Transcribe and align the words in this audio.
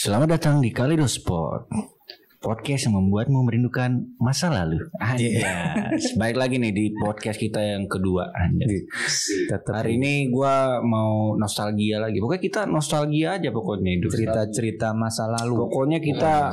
Selamat 0.00 0.40
datang 0.40 0.64
di 0.64 0.72
Kaleidosport 0.72 1.68
Podcast 2.40 2.88
yang 2.88 2.96
membuatmu 2.96 3.44
merindukan 3.44 4.16
masa 4.16 4.48
lalu. 4.48 4.80
Anjay 4.96 5.44
Baik 6.16 6.40
lagi 6.40 6.56
nih 6.56 6.72
di 6.72 6.88
podcast 6.96 7.36
kita 7.36 7.60
yang 7.60 7.84
kedua 7.84 8.32
Anjay. 8.32 8.88
Tetap 9.44 9.76
Hari 9.76 10.00
ini 10.00 10.32
gua 10.32 10.80
mau 10.80 11.36
nostalgia 11.36 12.00
lagi. 12.00 12.16
Pokoknya 12.16 12.40
kita 12.40 12.60
nostalgia 12.64 13.36
aja 13.36 13.52
pokoknya 13.52 14.00
hidup 14.00 14.08
cerita-cerita 14.16 14.96
masa 14.96 15.28
lalu. 15.28 15.68
Pokoknya 15.68 16.00
kita 16.00 16.48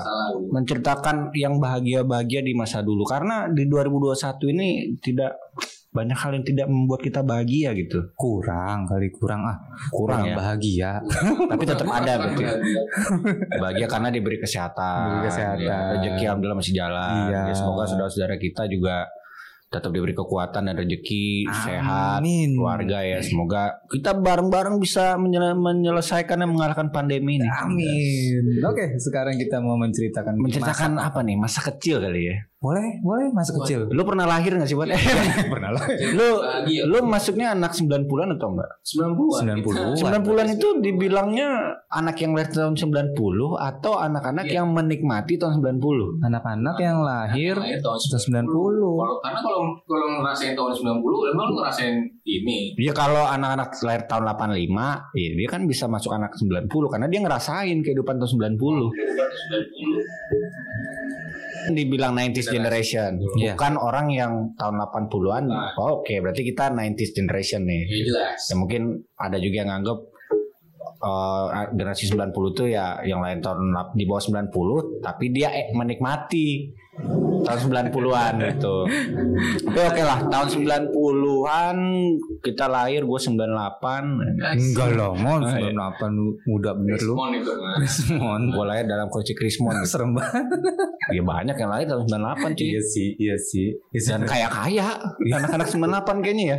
menceritakan 0.51 1.31
yang 1.31 1.55
bahagia-bahagia 1.63 2.43
di 2.43 2.51
masa 2.51 2.83
dulu. 2.83 3.07
Karena 3.07 3.47
di 3.47 3.63
2021 3.63 4.43
ini 4.59 4.91
tidak 4.99 5.39
banyak 5.97 6.13
hal 6.13 6.31
yang 6.31 6.45
tidak 6.45 6.67
membuat 6.67 7.01
kita 7.01 7.19
bahagia 7.21 7.73
gitu 7.73 8.05
Kurang 8.13 8.85
kali 8.85 9.09
kurang 9.09 9.41
ah. 9.43 9.57
Kurang 9.89 10.21
ya. 10.23 10.35
bahagia. 10.35 10.91
Tapi 11.51 11.63
tetap 11.63 11.87
ada 11.87 12.13
berarti 12.15 12.43
Bahagia 13.51 13.87
karena 13.87 14.09
diberi 14.09 14.37
kesehatan 14.37 14.97
Diberi 15.09 15.21
kesehatan. 15.27 15.65
ya. 15.65 15.77
Rezeki 15.93 16.23
alhamdulillah 16.23 16.57
masih 16.57 16.75
jalan 16.75 17.25
Iya. 17.27 17.41
Ya, 17.43 17.53
Semoga 17.53 17.83
saudara-saudara 17.83 18.35
kita 18.37 18.65
juga 18.67 19.09
Tetap 19.67 19.91
diberi 19.91 20.13
kekuatan 20.13 20.63
dan 20.63 20.75
rezeki 20.75 21.43
Sehat 21.61 22.23
Amin. 22.23 22.55
Keluarga 22.55 23.03
ya 23.03 23.19
Semoga 23.19 23.83
kita 23.85 24.15
bareng-bareng 24.15 24.77
bisa 24.77 25.17
menyel- 25.17 25.57
menyelesaikan 25.57 26.37
dan 26.37 26.47
mengalahkan 26.47 26.87
pandemi 26.87 27.35
ini 27.35 27.47
Amin. 27.49 28.63
Oke, 28.63 28.95
sekarang 28.97 29.35
kita 29.35 29.59
mau 29.59 29.75
menceritakan 29.75 30.39
Menceritakan 30.39 30.95
apa 30.97 31.19
nih 31.19 31.35
Masa 31.35 31.59
kecil 31.61 31.99
kali 31.99 32.21
ya 32.25 32.37
Boleh, 32.57 32.97
boleh 33.05 33.29
masa 33.37 33.53
kecil. 33.53 33.85
Lu 33.93 34.01
pernah 34.01 34.25
lahir 34.25 34.49
gak 34.57 34.65
sih 34.65 34.73
buat 34.73 34.89
Pernah 35.53 35.77
lah. 35.77 35.85
Lu 36.17 36.41
lu 36.89 36.97
masuknya 37.05 37.53
anak 37.53 37.77
90-an 37.77 38.33
atau 38.33 38.49
enggak? 38.57 38.81
90-an. 38.81 39.61
90. 39.61 40.01
90-an 40.01 40.47
itu 40.57 40.67
dibilangnya 40.81 41.77
anak 41.93 42.17
yang 42.17 42.33
lahir 42.33 42.49
tahun 42.49 42.73
90 42.73 43.13
atau 43.61 43.93
anak-anak 44.01 44.49
yang 44.49 44.73
menikmati 44.73 45.37
tahun 45.37 45.61
90? 45.61 46.25
Anak-anak 46.25 46.75
yang 46.81 47.05
lahir 47.05 47.61
Lahir 47.61 47.77
tahun 47.77 47.97
tahun 48.01 48.49
90. 48.49 48.49
Kalau 48.49 49.17
karena 49.21 49.39
kalau 49.45 49.61
kalau 49.85 50.07
ngerasain 50.17 50.57
tahun 50.57 50.73
90 50.97 51.33
emang 51.37 51.45
lu 51.53 51.61
ngerasain 51.61 51.95
ini. 52.25 52.73
Ya 52.81 52.93
kalau 52.97 53.21
anak-anak 53.21 53.69
lahir 53.85 54.09
tahun 54.09 54.33
85, 54.33 55.13
ya 55.13 55.29
dia 55.37 55.45
kan 55.45 55.61
bisa 55.69 55.85
masuk 55.85 56.09
anak 56.09 56.33
90 56.33 56.65
karena 56.89 57.05
dia 57.05 57.21
ngerasain 57.21 57.77
kehidupan 57.85 58.17
tahun 58.17 58.57
90. 58.57 58.57
Dibilang 61.71 62.13
90s 62.15 62.47
generation, 62.47 63.11
Iya. 63.35 63.53
bukan 63.55 63.73
orang 63.75 64.07
yang 64.09 64.31
tahun 64.55 64.75
80-an. 64.79 65.43
Oh, 65.77 66.01
Oke, 66.01 66.19
berarti 66.19 66.43
kita 66.43 66.71
90s 66.71 67.11
generation 67.11 67.63
nih. 67.63 67.83
Ya 67.87 68.03
jelas. 68.07 68.39
Ya 68.47 68.55
mungkin 68.55 68.81
ada 69.15 69.37
juga 69.37 69.55
yang 69.65 69.69
nganggap 69.71 69.99
eh, 70.97 71.45
generasi 71.73 72.03
90 72.09 72.57
tuh 72.57 72.67
ya 72.67 72.97
yang 73.03 73.21
lain 73.21 73.37
tahun 73.39 73.59
di 73.93 74.03
bawah 74.05 74.23
90 74.49 75.05
tapi 75.05 75.29
dia 75.29 75.53
eh, 75.53 75.69
menikmati 75.69 76.73
tahun 77.47 77.59
90-an 77.87 78.33
gitu. 78.43 78.75
Tapi 79.71 79.79
oke 79.79 80.01
lah, 80.03 80.19
tahun 80.27 80.47
90-an 80.51 81.77
kita 82.43 82.65
lahir 82.67 83.07
gue 83.07 83.19
98. 83.19 83.39
Enggak 84.59 84.89
lah, 84.99 85.15
mon 85.15 85.41
Ah, 85.47 85.55
iya. 85.55 85.71
98 85.71 86.51
muda 86.51 86.75
bener 86.75 86.99
lu. 86.99 87.15
Mon 87.15 87.31
itu. 87.31 87.51
Gue 88.51 88.65
lahir 88.67 88.83
dalam 88.83 89.07
kondisi 89.07 89.31
krismon. 89.31 89.79
Serem 89.87 90.11
banget. 90.11 90.43
Ya 91.15 91.23
banyak 91.23 91.55
yang 91.55 91.71
lahir 91.71 91.87
tahun 91.87 92.03
98 92.03 92.59
cuy. 92.59 92.67
Iya 92.67 92.81
sih, 92.83 93.07
iya 93.15 93.35
sih. 93.39 93.67
Dan 93.95 94.27
kaya-kaya 94.27 94.99
anak-anak 95.23 95.67
98 95.71 96.23
kayaknya 96.23 96.45
ya. 96.51 96.57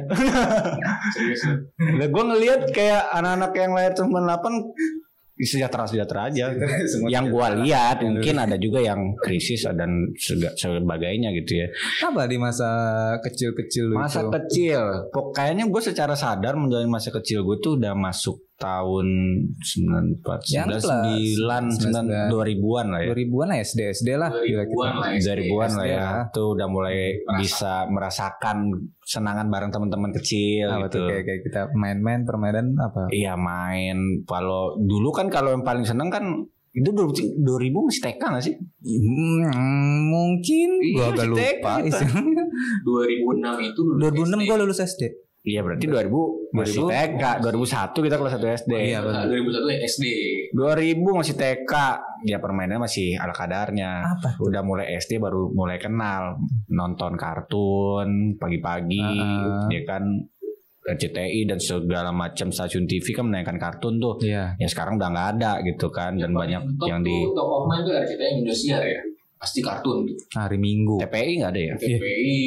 Serius. 1.12 1.42
Nah, 1.76 2.08
gue 2.08 2.24
ngelihat 2.32 2.60
kayak 2.72 3.12
anak-anak 3.12 3.52
yang 3.52 3.72
lahir 3.76 3.92
tahun 3.92 4.08
98 4.08 4.97
sejahtera-sejahtera 5.38 6.20
aja. 6.28 6.46
yang 7.14 7.30
gua 7.30 7.54
lihat 7.54 8.02
mungkin 8.02 8.38
ada 8.38 8.58
juga 8.58 8.82
yang 8.82 9.14
krisis 9.18 9.62
dan 9.70 10.10
sebagainya 10.58 11.30
gitu 11.38 11.62
ya. 11.62 11.66
Apa 12.02 12.26
di 12.26 12.36
masa 12.36 12.68
kecil-kecil 13.22 13.94
Masa 13.94 14.26
itu? 14.26 14.30
kecil, 14.34 14.80
pok- 15.14 15.30
kayaknya 15.32 15.68
gue 15.68 15.82
secara 15.82 16.14
sadar 16.14 16.58
menjalani 16.58 16.90
masa 16.90 17.14
kecil 17.14 17.46
gue 17.46 17.56
tuh 17.62 17.78
udah 17.78 17.94
masuk 17.94 18.47
tahun 18.58 19.06
94, 19.54 20.50
Yang 20.50 20.82
99, 20.82 21.78
9, 21.78 22.26
2000-an 22.26 22.86
lah 22.90 23.00
ya. 23.00 23.08
2000-an 23.14 23.46
lah 23.46 23.58
SD 23.62 23.80
SD 23.94 24.08
lah. 24.18 24.30
Gila 24.34 24.64
kita. 24.66 24.74
2000-an 24.74 24.94
lah. 24.98 25.08
SD. 25.14 25.28
2000-an 25.30 25.70
lah 25.70 25.86
SD 25.86 25.94
ya. 25.94 26.06
Tuh 26.34 26.46
udah 26.58 26.66
mulai 26.66 26.98
bisa 27.38 27.86
merasakan 27.86 28.56
senangan 29.00 29.46
bareng 29.46 29.70
teman-teman 29.70 30.10
kecil 30.12 30.68
Apa 30.68 30.90
gitu. 30.90 30.98
tuh 30.98 31.06
kayak, 31.06 31.22
kayak 31.24 31.40
kita 31.46 31.60
main-main 31.72 32.26
permainan 32.26 32.74
apa? 32.76 33.06
Iya 33.08 33.38
main. 33.38 34.26
Kalau 34.26 34.74
dulu 34.76 35.14
kan 35.14 35.30
kalau 35.30 35.54
yang 35.54 35.62
paling 35.62 35.86
seneng 35.86 36.10
kan 36.10 36.26
itu 36.68 36.90
2000 36.90 37.42
2000 37.42 37.86
masih 37.86 38.02
TK 38.04 38.22
gak 38.28 38.44
sih? 38.44 38.54
Hmm, 38.84 39.50
mungkin 40.06 40.68
Iya, 40.78 40.94
gua 40.94 41.06
agak 41.10 41.26
lupa. 41.26 41.40
TK 41.40 41.64
kita. 41.86 41.98
2006 42.84 43.62
itu 43.70 43.80
lulus 43.82 44.00
2006 44.02 44.18
SD. 44.34 44.46
gua 44.46 44.56
lulus 44.58 44.78
SD. 44.78 45.02
Iya 45.48 45.60
berarti 45.64 45.84
2000 45.88 46.52
masih 46.52 46.80
2000. 46.84 46.92
TK. 46.92 47.24
2001 47.40 48.04
kita 48.04 48.16
kelas 48.20 48.32
1 48.36 48.56
SD. 48.60 48.72
Iya, 48.76 48.98
benar. 49.00 49.24
2001 49.24 49.72
ya 49.72 49.78
SD. 49.82 50.04
2000 50.52 51.08
masih 51.16 51.34
TK. 51.34 51.72
Ya 52.26 52.36
permainannya 52.36 52.84
masih 52.84 53.16
ala 53.16 53.32
kadarnya. 53.32 54.04
Apa? 54.04 54.36
Udah 54.44 54.60
mulai 54.60 54.92
SD 54.94 55.16
baru 55.16 55.48
mulai 55.48 55.80
kenal 55.80 56.36
nonton 56.68 57.16
kartun 57.16 58.36
pagi-pagi, 58.36 59.00
Ah. 59.00 59.64
ya 59.72 59.82
kan 59.82 60.04
RCTI 60.84 61.44
dan 61.44 61.60
segala 61.60 62.08
macam 62.10 62.48
stasiun 62.48 62.84
TV 62.84 63.12
kan 63.12 63.24
menayangkan 63.24 63.56
kartun 63.56 63.96
tuh. 63.96 64.16
Iya. 64.20 64.56
Ya 64.56 64.66
sekarang 64.66 64.96
udah 64.96 65.08
nggak 65.08 65.28
ada 65.36 65.52
gitu 65.62 65.88
kan 65.88 66.16
dan 66.16 66.32
banyak 66.32 66.60
Top 66.76 66.88
yang 66.88 67.00
di 67.00 67.12
top 67.32 67.44
of 67.46 67.64
mind 67.66 67.84
tuh 67.84 67.94
RCTI 67.94 68.30
Indosiar 68.40 68.82
ya. 68.82 69.00
Pasti 69.38 69.62
kartun 69.62 70.02
tuh. 70.02 70.18
Hari 70.34 70.58
Minggu. 70.58 70.98
TPI 70.98 71.38
nggak 71.38 71.50
ada 71.54 71.60
ya? 71.62 71.74
TPI. 71.78 72.42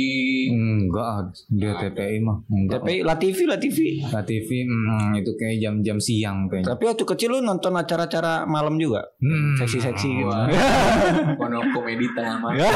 Enggak, 0.52 1.32
dia 1.48 1.72
TPI 1.80 2.20
mah. 2.20 2.44
Enggak. 2.52 2.84
TPI 2.84 3.00
La 3.08 3.16
TV 3.16 3.38
La 3.48 3.56
TV. 3.56 4.04
Nah, 4.12 4.24
TV 4.28 4.68
hmm, 4.68 5.24
itu 5.24 5.32
kayak 5.40 5.56
jam-jam 5.64 5.96
siang 6.04 6.52
kayaknya. 6.52 6.76
Tapi 6.76 6.84
waktu 6.92 7.04
kecil 7.08 7.32
lu 7.32 7.40
nonton 7.40 7.72
acara-acara 7.80 8.44
malam 8.44 8.76
juga? 8.76 9.08
Hmm. 9.24 9.56
Seksi-seksi 9.56 10.10
gitu. 10.20 10.28
Wah. 10.28 10.52
Kono 11.40 11.64
komedi 11.72 12.12
tengah 12.12 12.44
malam. 12.44 12.60
Ya, 12.60 12.68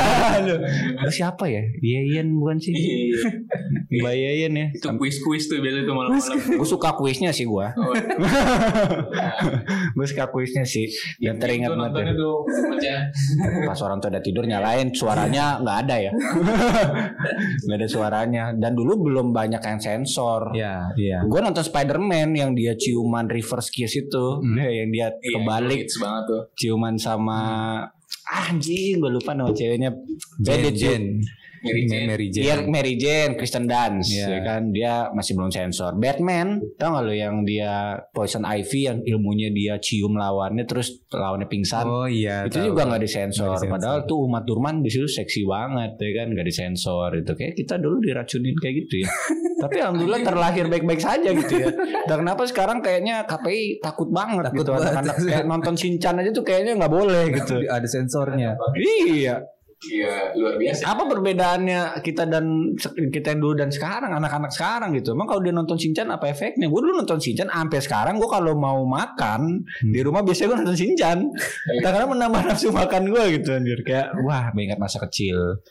siapa 1.11 1.51
ya? 1.51 1.59
Yeyen 1.83 2.39
bukan 2.39 2.55
sih? 2.55 2.71
Iya. 2.71 3.19
Mbak 3.99 4.15
Yeyen 4.15 4.53
ya. 4.55 4.67
Itu 4.71 4.95
kuis-kuis 4.95 5.51
tuh 5.51 5.59
biasa 5.59 5.83
tuh 5.83 5.91
malam-malam. 5.91 6.39
Gue 6.55 6.67
suka 6.67 6.95
kuisnya 6.95 7.35
sih 7.35 7.43
gua. 7.43 7.75
Oh, 7.75 7.91
Gue 9.95 10.05
suka 10.07 10.31
kuisnya 10.31 10.63
sih. 10.63 10.87
Dan 11.19 11.35
teringat 11.35 11.75
Itu 11.75 11.75
banget. 11.75 11.91
nontonnya 11.91 12.13
ya. 12.15 12.21
tuh 12.23 12.33
pecah. 12.47 13.01
Pas 13.67 13.79
orang 13.83 13.99
udah 14.07 14.19
tidur 14.19 14.43
nyalain 14.43 14.89
suaranya 14.89 15.59
nggak 15.59 15.77
ada 15.83 15.95
ya. 15.99 16.11
Nggak 17.65 17.77
ada 17.77 17.87
suaranya. 17.87 18.43
Dan 18.53 18.73
dulu 18.73 19.03
belum 19.03 19.31
banyak 19.31 19.59
yang 19.59 19.79
sensor. 19.79 20.51
Iya, 20.51 20.91
iya. 20.95 21.19
Gue 21.23 21.39
nonton 21.39 21.61
Spider-Man 21.61 22.33
yang 22.33 22.51
dia 22.51 22.73
ciuman 22.73 23.25
reverse 23.25 23.69
kiss 23.69 23.95
itu, 23.95 24.25
Hmm. 24.37 24.57
yang 24.79 24.89
dia 24.89 25.07
Iya, 25.11 25.31
kebalik 25.35 25.79
hits 25.83 25.97
banget 25.97 26.23
tuh. 26.27 26.41
ciuman 26.55 26.95
sama 26.95 27.39
ah, 28.25 28.49
anjing 28.49 28.97
gue 28.97 29.11
lupa 29.11 29.31
nama 29.31 29.49
ceweknya 29.49 29.91
Jen, 30.39 30.43
Beda 30.43 30.69
Jen. 30.71 31.03
Mary 31.65 31.83
Jane. 31.83 32.05
Mary 32.05 32.27
Jane. 32.29 32.45
Iya 32.45 32.55
Mary 32.63 32.93
Jane, 32.95 33.33
Kristen 33.33 33.65
Dunst, 33.65 34.09
Iya. 34.09 34.25
ya 34.29 34.39
kan 34.41 34.61
dia 34.69 34.93
masih 35.11 35.33
belum 35.33 35.49
sensor. 35.49 35.97
Batman, 35.97 36.61
tau 36.77 36.93
gak 36.93 37.03
lo 37.03 37.11
yang 37.11 37.41
dia 37.41 37.73
Poison 38.09 38.45
Ivy 38.45 38.79
yang 38.85 38.97
ilmunya 39.01 39.49
dia 39.49 39.75
cium 39.77 40.13
lawannya 40.13 40.63
terus 40.63 41.03
lawannya 41.09 41.45
pingsan. 41.45 41.83
Oh 41.83 42.05
iya. 42.05 42.45
itu 42.45 42.61
tahu. 42.61 42.69
juga 42.69 42.81
nggak 42.85 43.01
disensor. 43.01 43.57
Disensor. 43.57 43.73
Padahal 43.73 43.99
tuh 44.03 44.17
Umat 44.21 44.45
Durman 44.45 44.79
di 44.79 44.89
situ 44.89 45.05
seksi 45.05 45.41
banget, 45.43 45.97
ya 45.97 46.11
kan 46.15 46.27
nggak 46.31 46.45
disensor. 46.45 47.09
Itu 47.13 47.33
kayak 47.33 47.53
kita 47.55 47.75
dulu 47.75 47.97
diracunin 47.99 48.55
kayak 48.55 48.75
gitu 48.85 48.95
ya. 49.01 49.09
Tapi 49.65 49.79
alhamdulillah 49.79 50.21
terlahir 50.21 50.65
baik-baik 50.67 50.99
saja 50.99 51.31
gitu 51.31 51.53
ya. 51.57 51.71
Dan 52.05 52.21
kenapa 52.21 52.43
sekarang 52.45 52.79
kayaknya 52.79 53.23
KPI 53.23 53.79
takut 53.79 54.11
banget 54.11 54.51
Takut 54.51 54.61
gitu 54.61 54.69
banget. 54.71 54.85
anak-anak 54.91 55.15
kayak 55.23 55.45
nonton 55.45 55.73
Shinchan 55.73 56.15
aja 56.19 56.29
tuh 56.29 56.43
kayaknya 56.43 56.75
nggak 56.75 56.91
boleh 56.91 57.23
gitu. 57.33 57.63
ada 57.65 57.87
sensornya. 57.87 58.53
iya. 59.07 59.41
Iya, 59.75 60.33
luar 60.39 60.55
biasa. 60.55 60.81
Apa 60.87 61.03
perbedaannya 61.05 61.99
kita 61.99 62.25
dan 62.25 62.73
kita 63.11 63.35
yang 63.35 63.39
dulu 63.43 63.53
dan 63.59 63.69
sekarang 63.69 64.15
anak-anak 64.15 64.49
sekarang 64.49 64.95
gitu? 64.95 65.13
Emang 65.13 65.27
kalau 65.27 65.43
dia 65.43 65.53
nonton 65.53 65.75
Shinchan 65.77 66.07
apa 66.09 66.31
efeknya? 66.31 66.71
Gue 66.71 66.79
dulu 66.79 66.95
nonton 66.95 67.19
Shinchan 67.19 67.51
sampai 67.51 67.79
sekarang 67.83 68.15
gue 68.17 68.29
kalau 68.31 68.55
mau 68.55 68.81
makan 68.87 69.61
di 69.83 69.99
rumah 70.01 70.23
biasanya 70.23 70.47
gue 70.55 70.57
nonton 70.63 70.77
Shinchan. 70.79 71.17
Karena 71.83 72.05
menambah 72.07 72.41
nafsu 72.49 72.71
makan 72.71 73.03
gue 73.11 73.23
gitu 73.37 73.49
anjir 73.51 73.79
kayak 73.83 74.15
wah 74.23 74.49
mengingat 74.55 74.79
masa 74.79 75.03
kecil. 75.05 75.61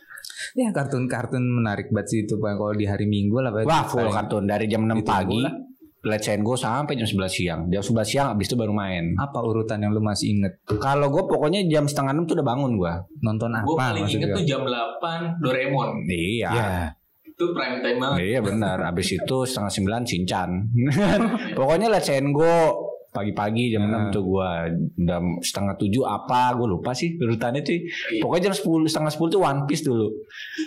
Ya 0.54 0.70
kartun-kartun 0.70 1.42
menarik 1.42 1.90
banget 1.90 2.06
sih 2.12 2.18
itu 2.28 2.38
Pak. 2.38 2.54
kalau 2.60 2.74
di 2.76 2.86
hari 2.86 3.08
Minggu 3.08 3.40
lah. 3.40 3.50
Wah 3.64 3.82
full 3.88 4.12
kartun 4.12 4.44
dari 4.46 4.68
jam 4.70 4.84
6 4.86 5.00
Ditunggu 5.00 5.08
pagi 5.08 5.40
lah. 5.42 5.54
Let's 6.04 6.28
Go 6.44 6.52
sampai 6.52 7.00
jam 7.00 7.08
11 7.08 7.32
siang. 7.32 7.60
Jam 7.72 7.80
11 7.80 8.04
siang 8.04 8.26
abis 8.36 8.52
itu 8.52 8.56
baru 8.60 8.76
main. 8.76 9.16
Apa 9.16 9.40
urutan 9.40 9.80
yang 9.80 9.96
lu 9.96 10.04
masih 10.04 10.36
inget? 10.36 10.60
Kalau 10.68 11.08
gue 11.08 11.24
pokoknya 11.24 11.64
jam 11.72 11.88
setengah 11.88 12.12
enam 12.12 12.24
tuh 12.28 12.36
udah 12.36 12.46
bangun 12.46 12.76
gue. 12.76 12.94
Nonton 13.24 13.50
apa 13.56 13.64
Gue 13.64 13.76
paling 13.80 14.04
inget 14.12 14.28
tuh 14.36 14.44
jam 14.44 14.62
8 14.68 15.40
Doraemon. 15.40 16.04
Iya. 16.04 16.50
Ya. 16.52 16.68
Itu 17.24 17.50
prime 17.56 17.80
time 17.80 17.98
banget. 17.98 18.18
Iya 18.20 18.38
benar. 18.44 18.78
Abis 18.84 19.16
itu 19.16 19.36
setengah 19.48 19.72
sembilan 19.72 20.02
Shinchan. 20.04 20.50
Pokoknya 21.58 21.88
Let's 21.88 22.12
Go 22.36 22.83
pagi-pagi 23.14 23.70
jam 23.70 23.86
Ah. 23.86 24.10
6 24.10 24.12
tuh 24.12 24.22
gua 24.26 24.66
udah 24.66 25.18
setengah 25.38 25.74
tujuh 25.76 26.02
apa 26.02 26.50
gue 26.52 26.66
lupa 26.66 26.90
sih 26.90 27.14
urutannya 27.14 27.62
cuy 27.62 27.78
pokoknya 28.18 28.42
jam 28.44 28.54
10 28.56 28.84
setengah 28.84 29.12
10 29.12 29.30
tuh 29.30 29.40
One 29.40 29.62
Piece 29.64 29.82
dulu 29.82 30.06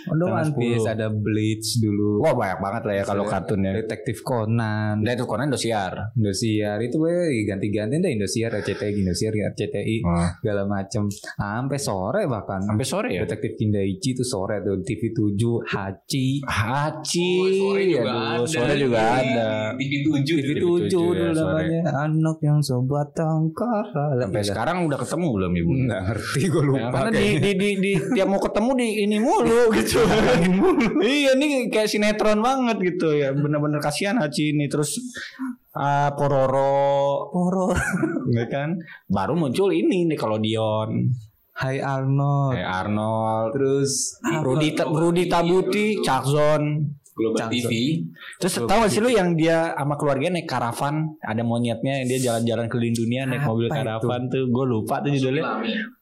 Ada 0.08 0.16
Tanggal 0.16 0.32
One 0.40 0.52
Piece, 0.54 0.80
10. 0.82 0.90
ada 0.90 1.06
Bleach 1.10 1.68
dulu. 1.78 2.10
wah 2.18 2.32
banyak 2.32 2.58
banget 2.58 2.82
lah 2.82 2.94
ya 2.94 3.04
kalau 3.04 3.22
Ada 3.22 3.32
kartun 3.34 3.60
ya 3.60 3.72
Detektif 3.76 4.16
Conan, 4.22 4.94
dan 4.98 5.12
itu 5.12 5.24
Conan 5.24 5.46
Indosiar 5.46 5.92
Indosiar 6.14 6.78
itu 6.78 6.96
gue 6.96 7.12
ganti-ganti 7.44 7.94
deh 7.94 8.10
Indosiar, 8.10 8.50
RCTI, 8.54 8.96
Indosiar, 8.96 9.28
RCTI, 9.34 9.96
Oh. 10.00 10.28
segala 10.38 10.62
macem. 10.64 11.04
Sampai 11.10 11.76
sore 11.76 12.24
bahkan. 12.24 12.64
sampai 12.64 12.86
sore 12.86 13.08
ya 13.10 13.20
Detektif 13.20 13.52
Kindaichi 13.54 14.14
itu 14.14 14.24
sore 14.24 14.60
tuh 14.60 14.80
TV 14.80 15.12
7 15.12 15.36
Hachi 15.66 16.40
Hachi 16.42 17.30
Oh, 17.34 17.50
sore 17.52 17.82
juga 17.84 18.08
aduh, 18.08 18.16
ada. 18.38 18.46
sore 18.46 18.74
juga 18.74 19.00
ada 19.20 19.48
TV 19.74 19.92
7 20.00 20.24
TV 20.24 20.48
TV 20.48 20.48
7 20.56 20.64
7 20.86 20.88
dulu 20.88 21.12
ya, 21.12 21.30
namanya 21.34 21.80
anak 22.00 22.37
yang 22.40 22.62
sobat 22.62 23.10
tangkara 23.14 24.14
sampai 24.18 24.42
sekarang 24.44 24.86
udah 24.86 24.98
ketemu 24.98 25.26
belum 25.34 25.52
ibu? 25.58 25.70
Nggak 25.86 26.02
ngerti 26.08 26.40
gue 26.46 26.62
lupa. 26.64 26.78
Ya, 26.78 26.88
karena 26.90 27.10
di, 27.10 27.18
kayaknya. 27.18 27.40
di, 27.40 27.50
di, 27.54 27.68
di 27.78 27.92
tiap 28.14 28.28
mau 28.30 28.40
ketemu 28.40 28.70
di 28.78 28.88
ini 29.06 29.16
mulu 29.18 29.62
gitu. 29.78 30.00
iya 31.02 31.30
ini 31.34 31.70
kayak 31.70 31.88
sinetron 31.90 32.40
banget 32.40 32.76
gitu. 32.80 33.08
Ya. 33.14 33.34
Bener-bener 33.34 33.82
kasihan 33.82 34.16
Haji 34.18 34.54
ini. 34.54 34.70
Terus 34.70 34.98
ah, 35.74 36.14
Pororo, 36.14 37.28
Horor 37.34 37.74
ya 38.38 38.46
kan? 38.46 38.78
Baru 39.10 39.34
muncul 39.34 39.74
ini 39.74 40.06
nih 40.06 40.18
kalau 40.18 40.38
Dion, 40.38 41.10
Hai 41.58 41.82
Arnold. 41.82 42.54
Kayak 42.54 42.70
Arnold, 42.70 43.46
terus 43.50 43.92
Rudi 44.22 44.78
Rudi 44.78 45.24
Tabuti, 45.26 45.86
Cakzon. 45.98 46.62
Global. 47.18 47.50
TV 47.50 47.98
Terus 48.38 48.54
tahu 48.62 48.78
gak 48.86 48.90
sih 48.94 49.02
lu 49.02 49.10
yang 49.10 49.34
dia 49.34 49.74
sama 49.74 49.98
keluarganya 49.98 50.38
naik 50.38 50.46
karavan, 50.46 51.18
ada 51.18 51.42
monyetnya, 51.42 52.06
dia 52.06 52.18
jalan-jalan 52.22 52.70
keliling 52.70 52.94
dunia 52.94 53.26
naik 53.26 53.42
Apa 53.42 53.50
mobil 53.50 53.66
itu? 53.66 53.74
karavan 53.74 54.20
tuh. 54.30 54.44
Gue 54.46 54.64
lupa 54.70 54.94
tuh 55.02 55.10
judulnya. 55.10 55.44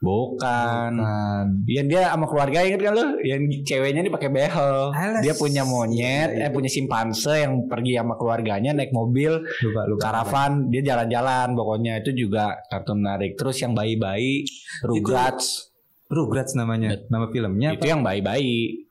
Bukan. 0.04 0.92
kan 1.00 1.46
Yang 1.64 1.86
dia 1.88 2.02
sama 2.12 2.26
keluarga 2.28 2.58
inget 2.68 2.80
kan 2.84 2.92
lu? 2.92 3.06
Yang 3.24 3.40
ceweknya 3.64 4.00
ini 4.04 4.10
pakai 4.12 4.28
behel. 4.28 4.92
Alas. 4.92 5.22
Dia 5.24 5.34
punya 5.34 5.64
monyet, 5.64 6.36
eh 6.36 6.52
punya 6.52 6.68
simpanse 6.68 7.48
yang 7.48 7.64
pergi 7.64 7.96
sama 7.96 8.14
keluarganya 8.20 8.76
naik 8.76 8.92
mobil 8.92 9.40
lupa 9.64 9.82
lupa 9.88 10.02
karavan, 10.12 10.68
dia 10.68 10.82
jalan-jalan 10.84 11.56
pokoknya 11.56 12.04
itu 12.04 12.26
juga 12.26 12.60
kartun 12.68 13.00
menarik. 13.00 13.34
Terus 13.40 13.56
yang 13.64 13.72
bayi-bayi, 13.72 14.44
Rugrats, 14.84 15.72
Rugrats 16.06 16.52
namanya 16.54 16.94
nama 17.10 17.26
filmnya 17.32 17.74
itu 17.74 17.86
yang 17.88 18.04
bayi-bayi. 18.04 18.85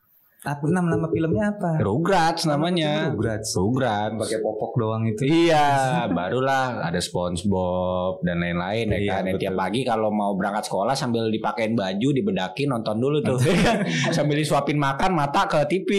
Apa 0.46 0.62
nama 0.64 0.86
nama 0.88 1.06
filmnya 1.06 1.50
apa 1.50 1.70
Rugrats 1.76 2.46
namanya. 2.46 3.10
Rugrats 3.10 3.50
Rugrats. 3.52 4.14
pakai 4.16 4.38
popok 4.38 4.72
doang 4.76 5.02
itu 5.04 5.26
Iya, 5.26 5.66
barulah 6.08 6.80
ada 6.80 6.96
SpongeBob 6.96 8.22
dan 8.22 8.38
lain-lain 8.38 8.86
ya 8.88 8.96
Iya, 8.96 9.12
kan. 9.12 9.22
betul. 9.28 9.40
Tiap 9.42 9.54
pagi 9.56 9.80
kalau 9.82 10.08
mau 10.08 10.32
berangkat 10.32 10.64
sekolah 10.64 10.94
sambil 10.94 11.26
dipakein 11.26 11.74
baju, 11.74 12.08
dibedakin 12.12 12.68
nonton 12.70 12.96
dulu 12.96 13.18
tuh. 13.20 13.38
sambil 14.16 14.36
disuapin 14.36 14.76
makan 14.76 15.12
mata 15.12 15.44
ke 15.44 15.58
TV. 15.66 15.90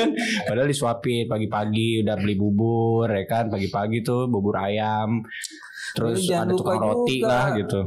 Padahal 0.48 0.66
disuapin 0.66 1.26
pagi-pagi 1.26 2.00
udah 2.00 2.16
beli 2.16 2.34
bubur 2.34 3.04
ya 3.06 3.24
kan, 3.24 3.46
pagi-pagi 3.46 4.00
tuh 4.00 4.26
bubur 4.26 4.56
ayam. 4.56 5.20
Terus 5.96 6.18
Jangan 6.22 6.46
ada 6.48 6.54
tukang 6.54 6.80
roti 6.80 7.16
juga. 7.18 7.28
lah 7.28 7.46
gitu. 7.58 7.80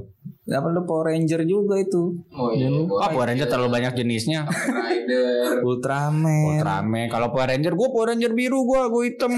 apa 0.43 0.67
lu 0.75 0.83
Power 0.83 1.07
Ranger 1.07 1.47
juga 1.47 1.79
itu 1.79 2.19
Oh 2.35 2.51
iya. 2.51 2.67
Ah, 2.99 3.07
Power 3.15 3.31
Ranger 3.31 3.47
terlalu 3.47 3.79
banyak 3.79 3.95
jenisnya. 3.95 4.43
Rider. 4.47 5.63
Ultraman 5.63 6.59
Ultraman. 6.59 7.07
Kalau 7.07 7.31
Power 7.31 7.47
Ranger 7.47 7.73
gue 7.73 7.87
Power 7.87 8.07
Ranger 8.11 8.31
biru 8.35 8.67
gue, 8.67 8.81
gue 8.91 9.03
hitam. 9.07 9.31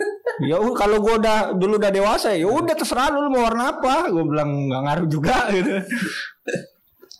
ya 0.48 0.56
udah, 0.60 0.76
kalau 0.76 1.00
gue 1.00 1.14
udah 1.16 1.56
dulu 1.56 1.80
udah 1.80 1.92
dewasa 1.92 2.32
ya 2.36 2.44
udah 2.48 2.76
terserah 2.76 3.08
lu, 3.08 3.24
lu 3.24 3.30
mau 3.32 3.48
warna 3.48 3.72
apa. 3.72 4.12
Gue 4.12 4.24
bilang 4.24 4.68
nggak 4.68 4.82
ngaruh 4.84 5.08
juga 5.08 5.48
gitu. 5.52 5.70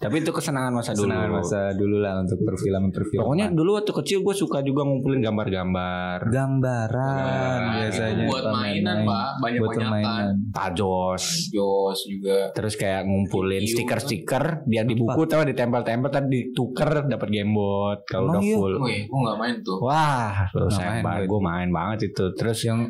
Tapi 0.01 0.25
itu 0.25 0.33
kesenangan 0.33 0.73
masa 0.73 0.97
dulu. 0.97 1.13
Senangan 1.13 1.29
masa 1.29 1.61
dulu 1.77 1.97
lah 2.01 2.25
untuk 2.25 2.41
perfilman 2.41 2.89
perfilman 2.89 3.21
Pokoknya 3.21 3.47
dulu 3.53 3.71
waktu 3.77 3.93
kecil 3.93 4.19
gue 4.25 4.33
suka 4.33 4.65
juga 4.65 4.89
ngumpulin 4.89 5.21
gambar-gambar. 5.21 6.19
gambaran 6.33 7.61
Nah, 7.61 7.85
biasanya 7.85 8.13
itu 8.17 8.23
buat 8.33 8.45
mainan, 8.49 8.97
Pak. 9.05 9.29
Banyak 9.45 9.61
buat 9.61 9.77
permainan 9.77 10.27
Tajos. 10.57 11.25
Jos 11.53 12.01
juga. 12.09 12.49
Terus 12.57 12.81
kayak 12.81 13.05
ngumpulin 13.05 13.61
stiker-stiker 13.61 14.65
biar 14.65 14.89
di 14.89 14.97
buku 14.97 15.21
tahu 15.29 15.45
ditempel-tempel 15.53 16.09
tadi 16.09 16.29
dituker 16.33 17.05
dapat 17.05 17.29
gamebot 17.29 17.99
kalau 18.09 18.33
udah 18.33 18.41
iya? 18.41 18.57
full. 18.57 18.75
Oh 18.81 18.89
iya, 18.89 19.05
gua 19.05 19.19
nggak 19.21 19.37
main 19.37 19.57
tuh. 19.61 19.79
Wah, 19.85 20.49
lu 20.57 20.67
main 20.73 21.05
banget. 21.05 21.21
gue. 21.21 21.29
Gue 21.29 21.41
main 21.45 21.69
banget 21.69 21.99
itu. 22.09 22.25
Terus 22.41 22.59
yang 22.65 22.81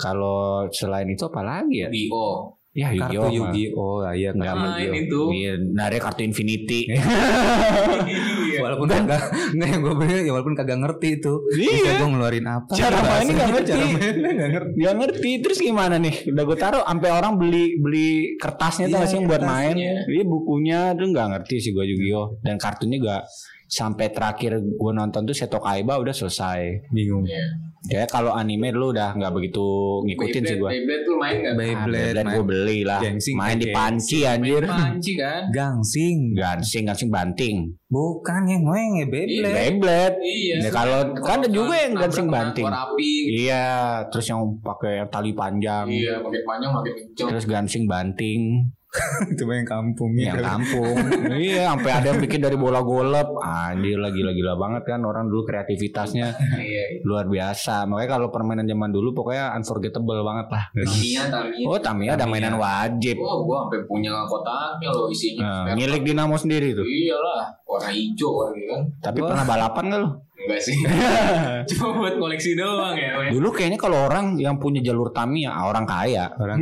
kalau 0.00 0.64
selain 0.72 1.12
itu 1.12 1.28
apa 1.28 1.44
lagi 1.44 1.84
ya? 1.84 1.88
Yu-Gi-Oh. 1.92 2.63
Ya 2.74 2.90
kartu 2.90 3.14
Yu-Gi-Oh. 3.14 3.22
mah. 3.22 3.30
Yu-Gi-Oh 3.30 3.94
lah 4.02 4.14
ya 4.14 4.30
Nggak 4.30 4.46
kartu 4.48 4.58
main 4.60 4.74
Yu-Gi-Oh. 4.82 4.98
itu. 5.00 5.20
Iya, 5.32 5.52
dari 5.72 5.98
kartu 5.98 6.20
Infinity. 6.22 6.80
Iya. 6.84 8.58
walaupun 8.64 8.86
kagak 8.88 9.22
nggak 9.52 9.68
yang 9.68 9.80
gue 9.80 9.94
beli 9.94 10.14
ya 10.20 10.32
walaupun 10.32 10.54
kagak 10.54 10.78
ngerti 10.78 11.08
itu 11.16 11.32
Iya. 11.54 11.92
gue 11.96 12.08
ngeluarin 12.08 12.46
apa 12.46 12.72
Cara 12.72 12.98
mainnya 12.98 13.32
nggak 13.32 13.50
ngerti. 13.52 13.70
cara 13.70 13.86
mainnya 13.86 14.30
nggak 14.32 14.50
ngerti 14.50 14.74
Gak 14.76 14.94
ngerti 14.96 15.30
terus 15.38 15.58
gimana 15.60 15.94
nih? 15.96 16.14
Udah 16.28 16.44
gue 16.44 16.56
taruh 16.56 16.82
sampai 16.82 17.10
orang 17.10 17.32
beli 17.36 17.64
beli 17.76 18.10
kertasnya 18.36 18.86
tuh 18.86 18.90
Iya, 18.90 18.98
nggak 18.98 19.08
sih 19.08 19.16
yang 19.16 19.26
buat 19.28 19.42
main. 19.44 19.74
Iya 19.76 20.24
bukunya 20.24 20.78
tuh 20.92 21.06
nggak 21.08 21.26
ngerti 21.32 21.54
sih 21.60 21.70
gue 21.70 21.84
Yu-Gi-Oh 21.86 22.26
dan 22.40 22.54
kartunya 22.56 22.98
gak 22.98 23.22
sampai 23.66 24.06
terakhir 24.08 24.52
gue 24.60 24.92
nonton 24.92 25.22
tuh 25.22 25.32
Seto 25.32 25.58
Kaiba 25.58 25.94
udah 25.96 26.12
selesai. 26.12 26.90
bingung 26.90 27.22
Iya. 27.22 27.73
Ya 27.84 28.08
kalau 28.08 28.32
anime 28.32 28.72
dulu 28.72 28.96
udah 28.96 29.12
nggak 29.12 29.32
begitu 29.36 29.66
ngikutin 30.08 30.42
sih 30.44 30.56
gue. 30.56 30.70
Beyblade 30.72 31.02
tuh 31.04 31.16
main 31.20 31.36
nggak? 31.36 31.54
Beyblade 31.54 32.12
dan 32.16 32.24
main 32.24 32.34
gue 32.36 32.44
beli 32.48 32.80
lah. 32.80 33.00
Gengsing, 33.04 33.36
main 33.36 33.56
di 33.60 33.68
panci 33.76 34.18
anjir. 34.24 34.62
Panci 34.64 35.12
kan? 35.20 35.42
gangsing 35.52 36.32
Gansing 36.32 36.82
gansing 36.88 37.10
banting. 37.12 37.56
bukan 37.94 38.42
yang 38.50 38.64
main 38.66 39.04
ya 39.04 39.06
Beyblade 39.06 39.54
Beyblade. 39.54 40.16
Iya. 40.24 40.54
Ya, 40.64 40.70
kalau 40.72 40.98
kan 41.20 41.44
ada 41.44 41.50
juga 41.52 41.74
yang 41.76 41.92
gansing 41.94 42.28
banting. 42.32 42.64
Api. 42.64 43.12
Iya, 43.44 43.66
terus 44.08 44.26
yang 44.32 44.40
pakai 44.64 45.04
tali 45.12 45.36
panjang. 45.36 45.86
Iya, 45.86 46.24
makin 46.24 46.42
panjang 46.42 46.70
makin 46.72 46.92
kenceng. 46.96 47.28
Terus 47.36 47.44
gansing 47.44 47.84
banting. 47.84 48.72
itu 49.32 49.42
main 49.42 49.66
kampungnya 49.66 50.30
yang 50.30 50.38
kampung. 50.40 50.94
Iya 51.28 51.70
sampai 51.70 51.90
ada 51.90 52.06
yang 52.10 52.20
bikin 52.22 52.38
dari 52.38 52.54
bola 52.54 52.78
golep. 52.80 53.26
Anjir 53.38 53.98
lagi 53.98 54.14
gila 54.14 54.30
gila 54.30 54.54
banget 54.54 54.82
kan 54.86 55.02
orang 55.02 55.26
dulu 55.26 55.42
kreativitasnya 55.44 56.30
Iya. 56.54 57.02
luar 57.02 57.26
biasa. 57.26 57.84
Makanya 57.84 58.10
kalau 58.12 58.28
permainan 58.30 58.64
zaman 58.64 58.90
dulu 58.90 59.10
pokoknya 59.12 59.50
unforgettable 59.54 60.22
banget 60.22 60.46
lah. 60.48 60.64
Tamiya, 60.72 61.22
Tamiya. 61.26 61.66
oh 61.66 61.78
Tamiya 61.78 62.10
ada 62.14 62.26
mainan 62.26 62.54
wajib. 62.54 63.18
Oh, 63.18 63.42
gua 63.42 63.66
sampai 63.66 63.82
punya 63.84 64.14
kotaknya 64.24 64.88
loh 64.88 65.06
isinya. 65.06 65.66
nah, 65.66 65.74
milik 65.74 66.02
Dinamo 66.04 66.36
sendiri 66.36 66.70
tuh. 66.72 66.86
Iyalah, 66.86 67.50
warna 67.64 67.90
hijau 67.90 68.46
lagi 68.46 68.62
kan. 68.70 68.82
tapi 69.00 69.18
pernah 69.18 69.42
balapan 69.42 69.84
gak 69.88 70.00
lu 70.00 70.10
Enggak 70.44 70.60
sih. 70.60 70.76
Cuma 71.72 71.88
buat 71.96 72.14
koleksi 72.16 72.52
doang 72.52 72.94
ya. 72.94 73.32
dulu 73.32 73.48
kayaknya 73.50 73.76
kalau 73.76 74.04
orang 74.04 74.36
yang 74.36 74.56
punya 74.56 74.80
jalur 74.80 75.08
Tamiya 75.08 75.50
ah, 75.50 75.64
orang 75.66 75.84
kaya. 75.84 76.28
Orang 76.34 76.60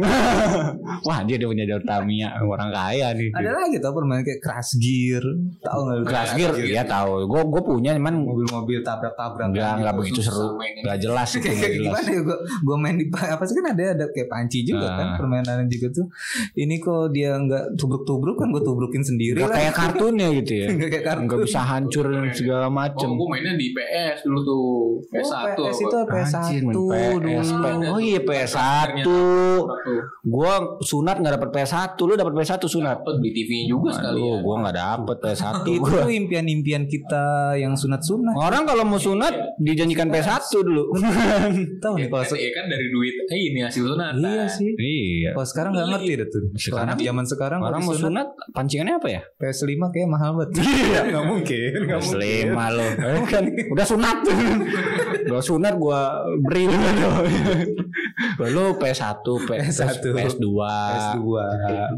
wah 1.06 1.18
dia 1.22 1.36
dia 1.36 1.46
punya 1.46 1.64
jalur 1.64 1.82
Tamiya 1.82 2.38
orang 2.40 2.70
kaya 2.70 3.10
nih. 3.12 3.30
Ada 3.32 3.48
lagi 3.52 3.76
tau 3.78 3.92
permainan 3.92 4.22
kayak 4.22 4.40
crash 4.40 4.78
gear. 4.78 5.24
Tahu 5.58 5.78
nggak 5.82 5.96
lu? 5.98 6.04
Crash 6.04 6.32
Gear 6.32 6.52
ya 6.62 6.82
tahu 6.82 7.24
gue 7.24 7.42
gue 7.42 7.62
punya 7.62 7.90
cuman 7.94 8.14
mobil-mobil 8.18 8.78
tabrak-tabrak. 8.80 9.50
Nggak 9.50 9.72
nggak 9.80 9.94
begitu 9.96 10.20
seru. 10.22 10.54
nggak 10.56 10.98
jelas 10.98 11.28
itu 11.32 11.42
kayak 11.44 11.72
gimana 11.76 12.08
ya 12.08 12.20
gue 12.22 12.36
gue 12.38 12.76
main 12.76 12.96
di 12.96 13.06
apa 13.08 13.42
sih 13.42 13.54
kan 13.54 13.66
ada 13.70 13.82
ada 13.94 14.04
kayak 14.08 14.28
panci 14.28 14.62
juga 14.62 14.84
Ah. 14.84 14.96
kan 14.98 15.06
permainan 15.16 15.66
juga 15.66 15.88
tuh. 15.92 16.06
Ini 16.52 16.74
kok 16.78 17.10
dia 17.10 17.34
nggak 17.34 17.74
tubruk-tubruk 17.74 18.36
kan 18.36 18.50
gue 18.50 18.62
tubrukin 18.62 19.00
sendiri 19.00 19.38
Gak 19.38 19.48
lah. 19.48 19.56
kayak 19.56 19.74
kartunnya 19.74 20.28
gitu 20.36 20.52
ya? 20.54 20.66
Nggak 20.76 20.90
kayak 20.90 21.04
kartun 21.04 21.24
Nggak 21.24 21.40
bisa 21.42 21.60
hancur 21.62 22.06
segala 22.32 22.66
Oh, 22.66 22.72
macem 22.72 23.08
gua 23.12 23.26
mainnya 23.28 23.54
di 23.54 23.71
PS 23.72 24.18
dulu 24.22 24.38
tuh. 24.42 24.70
PS1. 25.08 25.54
PS 25.54 25.78
itu 25.80 25.96
PS1 26.04 26.36
Anjir, 26.38 26.60
main 26.62 26.74
dulu 26.74 26.92
PS. 27.20 27.48
Oh 27.86 27.98
iya 27.98 28.20
PS1 28.20 29.06
Gua 30.24 30.52
sunat 30.80 31.18
gak 31.18 31.34
dapet 31.34 31.50
PS1 31.52 31.98
Lu 31.98 32.14
dapet 32.14 32.32
PS1 32.32 32.62
sunat 32.62 32.96
Dapat 32.98 33.14
beli 33.18 33.32
TV-nya 33.32 33.66
juga 33.68 33.90
sekali 33.90 34.20
ya. 34.20 34.36
gua 34.38 34.54
gak 34.62 34.76
dapet 34.76 35.16
PS1 35.20 35.54
itu 35.66 35.82
tuh 35.82 36.08
impian-impian 36.08 36.82
kita 36.86 37.26
yang 37.56 37.74
sunat-sunat 37.74 38.34
Orang 38.34 38.62
kalau 38.64 38.84
mau 38.84 38.96
sunat 38.96 39.34
Dijanjikan 39.58 40.08
PS1 40.08 40.38
dulu 40.54 40.84
tahu 41.78 41.94
nih 41.96 42.02
Ya 42.02 42.08
kalau 42.08 42.24
kan, 42.24 42.38
ya 42.38 42.50
kan 42.52 42.64
dari 42.66 42.86
duit 42.88 43.14
eh 43.24 43.38
ini 43.42 43.60
hasil 43.60 43.82
sunatan. 43.84 44.14
iya 44.18 44.44
sih 44.46 44.70
Iya 44.72 45.30
kalau 45.32 45.46
sekarang 45.46 45.70
nggak 45.72 45.88
ngerti 45.90 46.10
deh 46.14 46.28
tuh 46.28 46.42
Sekarang- 46.54 46.98
zaman 46.98 47.24
sekarang 47.26 47.60
Orang 47.60 47.82
mau 47.82 47.94
sunat 47.94 48.26
Pancingannya 48.52 48.94
apa 48.96 49.08
ya? 49.10 49.20
PS5 49.36 49.66
kayak 49.90 50.08
mahal 50.08 50.30
banget 50.34 50.50
nggak 51.02 51.24
mungkin 51.24 51.70
nggak 51.82 52.00
mungkin 52.00 52.20
PS5 52.22 52.60
lo 52.70 52.86
Eh, 52.92 53.22
kan 53.26 53.44
Udah 53.70 53.86
sunat. 53.86 54.16
Udah 55.30 55.44
sunat 55.44 55.78
gua 55.78 56.26
beri 56.42 56.66
Lu. 56.66 56.78
PS1 58.80 59.22
PS1 59.22 60.02
PS1. 60.02 60.02
PS2 60.02 60.46
PS2 60.58 61.26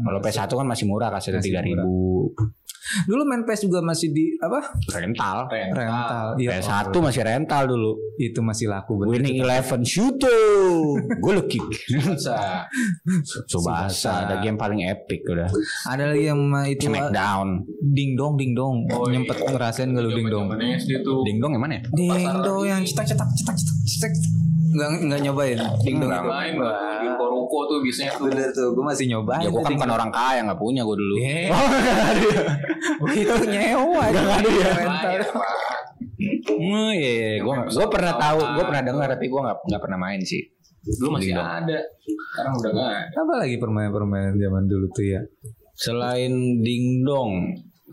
Kalau 0.05 0.19
PS1 0.21 0.51
kan 0.51 0.67
masih 0.67 0.85
murah 0.85 1.09
Masih 1.09 1.33
tiga 1.41 1.65
ribu. 1.65 2.29
Dulu 3.09 3.21
main 3.25 3.41
PS 3.43 3.65
juga 3.65 3.81
masih 3.81 4.13
di 4.13 4.37
apa? 4.37 4.61
Rental. 4.93 5.49
Rental. 5.49 6.25
Iya. 6.37 6.61
PS1 6.61 6.93
masih 6.93 7.21
rental 7.25 7.63
dulu. 7.69 7.91
Itu 8.15 8.39
masih 8.45 8.69
laku 8.69 9.01
betul. 9.01 9.11
Winning 9.17 9.41
Eleven 9.41 9.81
Shuto. 9.81 10.37
Gue 11.21 11.31
lo 11.33 11.43
kick. 11.49 11.65
Bisa. 11.89 12.65
Subasa. 13.49 14.29
Ada 14.29 14.41
game 14.41 14.57
paling 14.57 14.85
epic 14.85 15.25
udah. 15.25 15.49
Ada 15.89 16.13
lagi 16.13 16.23
yang 16.29 16.41
itu 16.69 16.87
ah, 16.87 17.09
Smackdown. 17.09 17.47
ding 17.93 18.13
dong 18.13 18.33
ding 18.37 18.53
dong. 18.53 18.85
Oh, 18.93 19.09
Nyempet 19.09 19.37
iya. 19.37 19.49
ngerasain 19.51 19.89
gak 19.91 20.03
lu 20.05 20.11
ding 20.13 20.27
dong? 20.29 20.47
Ding 21.25 21.37
dong 21.41 21.51
yang 21.57 21.63
mana 21.63 21.73
ya? 21.79 21.83
Ding 21.91 22.25
dong 22.41 22.63
yang 22.65 22.81
cetak 22.85 23.05
cetak 23.09 23.29
cetak 23.37 23.55
cetak 23.57 24.11
cetak. 24.13 24.54
Enggak 24.75 24.89
enggak 24.99 25.19
nyobain. 25.23 25.57
Ding 25.87 25.97
dong 26.03 26.11
itu. 26.11 26.27
Main 26.27 26.55
lah. 26.59 26.75
Di 26.99 27.07
ruko 27.15 27.59
tuh 27.71 27.77
biasanya 27.79 28.11
tuh. 28.19 28.27
Bener 28.27 28.49
tuh, 28.51 28.67
gue 28.75 28.83
masih 28.83 29.05
nyobain. 29.07 29.47
Ya 29.47 29.49
gue 29.49 29.61
kan 29.63 29.71
bukan 29.71 29.91
orang 29.95 30.11
kaya 30.11 30.39
nggak 30.43 30.59
punya 30.59 30.81
gue 30.83 30.97
dulu. 30.99 31.15
Eh. 31.23 31.47
Oh, 31.55 31.67
nggak 31.71 31.97
ada 32.05 32.21
ya. 32.21 32.43
itu 33.15 33.45
nyewa. 33.49 34.03
Rental. 34.11 34.51
Main, 34.85 35.21
Pak. 35.31 35.49
Oh 36.55 36.91
iya, 36.93 37.11
iya. 37.11 37.31
gue 37.43 37.55
gue 37.67 37.87
pernah 37.91 38.13
tahu, 38.15 38.39
gue 38.55 38.63
pernah 38.63 38.83
dengar 38.85 39.07
tapi 39.11 39.25
gue 39.27 39.41
nggak 39.41 39.57
nggak 39.67 39.81
pernah 39.81 39.99
main 39.99 40.21
sih. 40.23 40.41
Dulu 40.85 41.17
masih 41.17 41.33
ada. 41.33 41.79
Sekarang 42.05 42.53
udah 42.61 42.71
nggak 42.71 42.89
ada. 42.93 43.17
Apa 43.17 43.33
lagi 43.41 43.55
permainan-permainan 43.57 44.35
zaman 44.37 44.63
dulu 44.69 44.85
tuh 44.93 45.05
ya? 45.05 45.21
Selain 45.75 46.33
dingdong, 46.63 47.31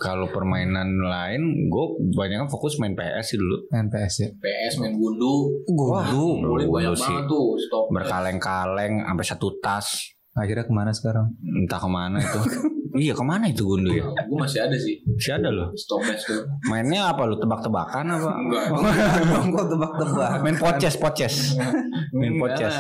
kalau 0.01 0.25
permainan 0.33 0.89
lain, 1.05 1.69
gue 1.69 1.87
banyak 2.17 2.49
fokus 2.49 2.81
main 2.81 2.97
PS 2.97 3.37
sih 3.37 3.39
dulu. 3.39 3.69
Main 3.69 3.93
PS 3.93 4.15
ya. 4.25 4.29
PS 4.33 4.81
main 4.81 4.97
gundu. 4.97 5.53
Gundu. 5.69 6.41
Boleh 6.41 6.65
Gundu 6.65 6.77
banyak 6.81 6.93
sih. 6.97 7.13
banget 7.13 7.25
tuh. 7.29 7.47
Stop. 7.61 7.85
Berkaleng-kaleng 7.93 9.05
sampai 9.05 9.27
satu 9.29 9.49
tas. 9.61 9.89
Akhirnya 10.33 10.65
ke 10.65 10.73
mana 10.73 10.91
sekarang? 10.97 11.29
Entah 11.45 11.77
ke 11.77 11.89
mana 11.93 12.17
itu. 12.17 12.41
iya 13.05 13.13
ke 13.13 13.21
mana 13.21 13.53
itu 13.53 13.69
gundu 13.69 13.93
ya? 13.93 14.05
Gue 14.25 14.39
masih 14.41 14.65
ada 14.65 14.77
sih. 14.81 14.97
Masih 15.05 15.33
ada 15.37 15.49
loh. 15.53 15.69
Stop 15.77 16.01
match 16.01 16.25
tuh. 16.25 16.41
Mainnya 16.73 17.13
apa 17.13 17.29
lu? 17.29 17.37
Tebak-tebakan 17.37 18.05
apa? 18.17 18.31
Enggak. 18.33 18.65
Kok 19.53 19.67
tebak-tebak. 19.77 20.31
Main 20.41 20.57
poces, 20.57 20.95
poces. 20.97 21.35
Main 22.17 22.41
Enggak 22.41 22.57
poces. 22.57 22.75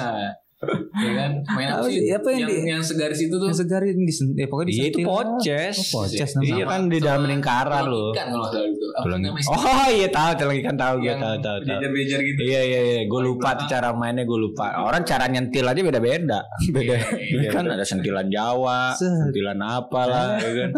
Ya 0.94 1.12
kan? 1.18 1.30
Main 1.52 1.68
apa 1.68 1.86
sih? 1.90 2.06
yang 2.06 2.22
yang, 2.22 2.46
di- 2.46 2.62
yang 2.70 2.82
segaris 2.82 3.18
itu 3.18 3.34
tuh? 3.34 3.50
Yang 3.50 3.66
segarin 3.66 3.98
di 3.98 4.14
eh 4.38 4.46
pokoknya 4.46 4.68
di 4.68 4.72
Iya 4.72 4.84
itu 4.86 4.98
poces. 5.02 5.74
Oh, 5.74 5.86
poces 5.98 6.18
Iya 6.22 6.26
namanya. 6.38 6.64
kan 6.70 6.80
di 6.86 6.98
dalam 6.98 7.22
lingkaran 7.26 7.84
loh. 7.90 8.10
Kan 8.14 8.26
kalau 8.30 8.46
nggak 8.46 8.52
salah 8.54 8.68
itu. 8.70 8.86
Oh 9.50 9.86
iya 9.90 10.08
tahu, 10.08 10.30
tulang 10.38 10.56
ikan 10.62 10.76
tahu 10.76 10.94
gue 11.00 11.12
tahu 11.12 11.36
tahu 11.40 11.56
tahu. 11.58 11.66
bejar-bejar 11.66 12.18
gitu. 12.22 12.40
Iya 12.42 12.60
iya 12.62 12.80
iya, 12.80 13.00
gue 13.04 13.20
lupa 13.20 13.48
tuh 13.56 13.66
cara 13.66 13.88
mainnya 13.90 14.22
gue 14.22 14.38
lupa. 14.38 14.66
Orang 14.80 15.02
cara 15.02 15.26
nyentil 15.26 15.66
aja 15.66 15.80
beda-beda. 15.80 16.38
Beda. 16.70 16.94
Iya, 17.18 17.48
kan 17.50 17.64
ada 17.66 17.82
sentilan 17.82 18.30
Jawa, 18.30 18.94
sentilan 18.94 19.58
apalah, 19.58 20.38
ya 20.38 20.52
kan. 20.54 20.70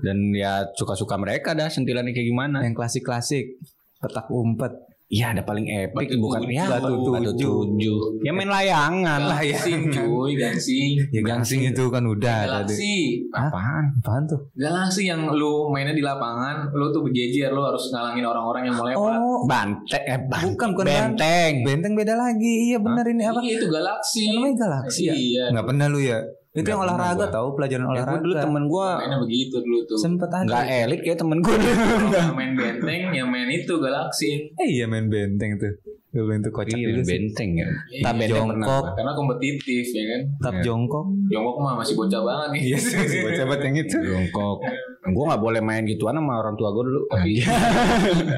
Dan 0.00 0.32
ya 0.32 0.64
suka-suka 0.72 1.16
mereka 1.16 1.52
dah 1.52 1.68
sentilannya 1.68 2.10
kayak 2.10 2.26
gimana. 2.26 2.64
Yang 2.64 2.74
klasik-klasik. 2.74 3.60
Petak 3.96 4.28
umpet. 4.28 4.72
Iya 5.06 5.30
ada 5.30 5.46
paling 5.46 5.70
epic 5.70 6.10
Batu 6.10 6.18
bukan 6.18 6.40
tujuh. 6.42 6.50
ya 6.50 6.64
Batu 6.66 6.90
batu 6.98 7.30
tujuh. 7.30 7.54
tujuh. 7.78 7.98
Ya 8.26 8.34
main 8.34 8.50
layangan 8.50 9.20
lah 9.22 9.38
ya. 9.38 9.54
Gangsing 9.54 9.82
cuy, 9.94 10.30
gangsing. 10.34 10.90
Ya 11.14 11.20
gangsing 11.22 11.60
itu 11.62 11.84
kan 11.86 12.02
udah 12.02 12.38
tadi. 12.42 12.74
Galaksi. 12.74 12.94
Hah? 13.30 13.46
Apaan? 13.46 13.84
Apaan 14.02 14.22
tuh? 14.26 14.40
Galaksi 14.52 15.06
yang 15.06 15.30
lu 15.30 15.70
mainnya 15.70 15.94
di 15.94 16.02
lapangan, 16.02 16.74
lu 16.74 16.90
tuh 16.90 17.06
berjejer, 17.06 17.54
lu 17.54 17.62
harus 17.62 17.86
ngalangin 17.88 18.26
orang-orang 18.26 18.62
yang 18.66 18.74
mau 18.74 18.82
lewat. 18.84 19.14
Oh, 19.14 19.38
Banteng 19.46 20.02
eh 20.02 20.18
banteng. 20.20 20.50
Bukan, 20.58 20.68
bukan 20.74 20.84
benteng. 20.84 21.52
benteng 21.62 21.92
beda 21.94 22.14
lagi. 22.18 22.74
Iya 22.74 22.78
benar 22.82 23.06
ini 23.06 23.22
apa? 23.22 23.38
Iya 23.38 23.52
itu 23.56 23.66
galaksi. 23.70 24.26
Namanya 24.28 24.54
galaksi 24.58 25.02
ya? 25.06 25.14
Iya. 25.14 25.44
Nggak 25.54 25.66
pernah 25.70 25.86
lu 25.86 26.02
ya? 26.02 26.18
Itu 26.56 26.66
yang 26.66 26.80
olahraga 26.80 27.14
gua. 27.20 27.28
tahu 27.30 27.48
pelajaran 27.52 27.82
Ya, 27.82 27.86
gua 27.86 27.94
olahraga. 27.94 28.22
dulu 28.22 28.34
temen 28.34 28.62
gue 28.66 28.88
Mainnya 28.96 29.18
begitu 29.20 29.56
dulu 29.60 29.78
tuh. 29.84 29.96
Sempet 29.96 30.28
ada. 30.28 30.42
nggak 30.42 30.64
elit 30.80 31.00
kayak 31.02 31.18
temen 31.20 31.38
gue 31.38 31.52
Yang 31.52 32.32
main 32.38 32.52
benteng, 32.52 33.02
yang 33.12 33.28
main 33.28 33.48
itu 33.48 33.74
galaksi. 33.76 34.30
Eh 34.50 34.68
iya 34.70 34.84
main 34.84 35.06
benteng 35.06 35.56
tuh. 35.56 35.72
Dulu 36.16 36.32
itu 36.32 36.48
kocak 36.50 36.72
Iya 36.72 36.86
juga 36.88 37.02
sih. 37.02 37.10
benteng 37.12 37.50
ya. 37.52 37.68
Iya, 37.90 38.02
pernah. 38.08 38.26
jongkok. 38.26 38.84
Karena 38.90 39.12
kompetitif 39.12 39.60
ya 39.86 40.04
kan. 40.06 40.20
Tap 40.40 40.54
Iya. 40.54 40.62
jongkok. 40.64 41.04
Jongkok 41.26 41.56
mah 41.58 41.74
masih 41.76 41.94
bocah 41.94 42.20
banget 42.22 42.48
nih. 42.50 42.60
Iya 42.64 42.78
sih, 42.78 42.96
si 43.04 43.16
bocah 43.20 43.44
banget 43.44 43.60
yang 43.62 43.76
itu. 43.78 43.96
Jongkok. 44.02 44.58
Gue 45.06 45.22
nggak 45.24 45.38
boleh 45.40 45.60
main 45.60 45.84
gituan 45.84 46.14
sama 46.14 46.34
orang 46.36 46.56
tua 46.56 46.72
gue 46.72 46.82
dulu. 46.82 47.00
Tapi 47.06 47.32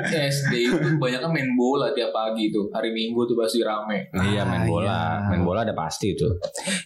SD 0.04 0.52
itu 0.60 0.76
banyak 0.96 1.20
kan 1.20 1.30
main 1.30 1.48
bola 1.54 1.88
tiap 1.90 2.10
pagi 2.10 2.48
tuh. 2.48 2.68
Hari 2.68 2.90
Minggu 2.90 3.24
tuh 3.24 3.34
pasti 3.34 3.60
rame. 3.60 4.08
Iya 4.12 4.42
main 4.42 4.62
Ah, 4.62 4.66
bola, 4.66 4.84
iya. 4.84 5.28
main 5.28 5.42
bola 5.42 5.58
ada 5.62 5.72
pasti 5.72 6.12
itu. 6.12 6.28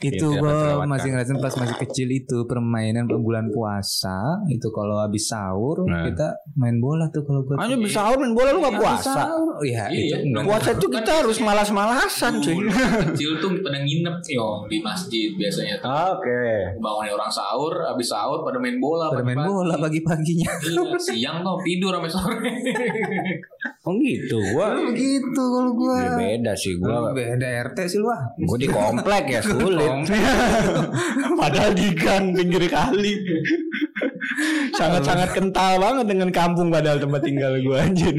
Itu 0.00 0.26
Iya, 0.32 0.38
gue 0.38 0.86
masih 0.86 1.08
ngerasain 1.10 1.38
pas 1.38 1.54
masih 1.56 1.76
kecil 1.80 2.08
itu 2.10 2.44
permainan 2.44 3.08
bulan 3.08 3.48
puasa 3.48 4.38
itu 4.46 4.68
kalau 4.68 4.98
habis 4.98 5.24
sahur 5.24 5.82
Nah. 5.82 6.04
kita 6.04 6.28
main 6.54 6.78
bola 6.78 7.08
tuh 7.08 7.22
kalau 7.22 7.42
gue 7.42 7.54
Aja 7.56 7.74
bisa 7.74 7.94
sahur 8.02 8.16
main 8.18 8.32
bola 8.32 8.48
lu 8.50 8.60
nggak 8.60 8.76
puasa. 8.76 9.26
Iya, 9.62 9.84
Iya, 9.88 10.16
itu. 10.22 10.38
Puasa 10.42 10.68
itu 10.72 10.81
kita 10.88 11.12
harus 11.22 11.38
malas-malasan 11.38 12.40
cuy. 12.40 12.66
Kecil 13.12 13.38
tuh 13.38 13.50
pada 13.60 13.78
nginep 13.82 14.16
yo 14.32 14.64
di 14.66 14.78
masjid 14.80 15.30
biasanya. 15.36 15.76
Oke. 15.82 16.78
Bangunnya 16.80 17.12
orang 17.14 17.30
sahur, 17.30 17.74
habis 17.84 18.08
sahur 18.08 18.42
pada 18.42 18.56
main 18.58 18.80
bola. 18.80 19.12
pada 19.12 19.22
main 19.22 19.38
bola 19.38 19.74
pagi-paginya. 19.76 20.50
Iya, 20.62 20.82
siang 20.98 21.44
tuh 21.44 21.58
tidur 21.62 21.92
sampai 21.94 22.10
sore. 22.10 22.52
Oh 23.82 23.98
gitu. 23.98 24.38
Gua 24.54 24.78
Begitu 24.94 25.42
kalau 25.42 25.74
gue. 25.74 25.94
Ya, 25.98 26.14
beda 26.14 26.52
sih 26.54 26.78
gua. 26.78 27.10
beda 27.10 27.46
RT 27.70 27.78
sih 27.90 27.98
lu 27.98 28.06
ah. 28.10 28.30
Gue 28.38 28.58
di 28.58 28.70
komplek 28.70 29.26
ya 29.26 29.42
sulit. 29.46 30.06
Padahal 31.34 31.74
di 31.74 31.90
gang 31.94 32.30
pinggir 32.30 32.62
kali. 32.70 33.14
Sangat-sangat 34.72 35.28
kental 35.32 35.72
banget 35.76 36.06
dengan 36.06 36.28
kampung 36.28 36.68
padahal 36.68 36.96
tempat 36.96 37.20
tinggal 37.20 37.52
gue 37.54 37.76
anjir. 37.76 38.14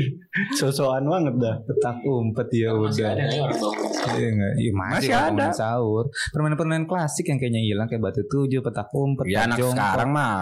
Sosokan 0.51 1.03
banget 1.03 1.33
dah. 1.37 1.55
Petak 1.61 1.97
umpet 2.03 2.47
ya 2.51 2.69
Masih 2.71 3.01
udah. 3.01 3.09
ada 3.11 3.23
ya 3.25 3.41
orang 3.41 3.59
bangun? 3.59 3.89
Iya 4.13 4.27
enggak? 4.29 4.53
Iya 4.53 4.71
masih, 4.73 4.93
Masih 4.93 5.13
ada. 5.15 5.45
sahur. 5.51 6.05
Permainan-permainan 6.29 6.85
klasik 6.85 7.25
yang 7.25 7.37
kayaknya 7.37 7.61
hilang 7.63 7.87
kayak 7.87 8.01
batu 8.01 8.21
tujuh, 8.23 8.59
petak 8.59 8.89
umpet, 8.91 9.25
Ya 9.25 9.43
anak 9.43 9.57
jongkok. 9.57 9.77
sekarang 9.77 10.09
mah 10.09 10.33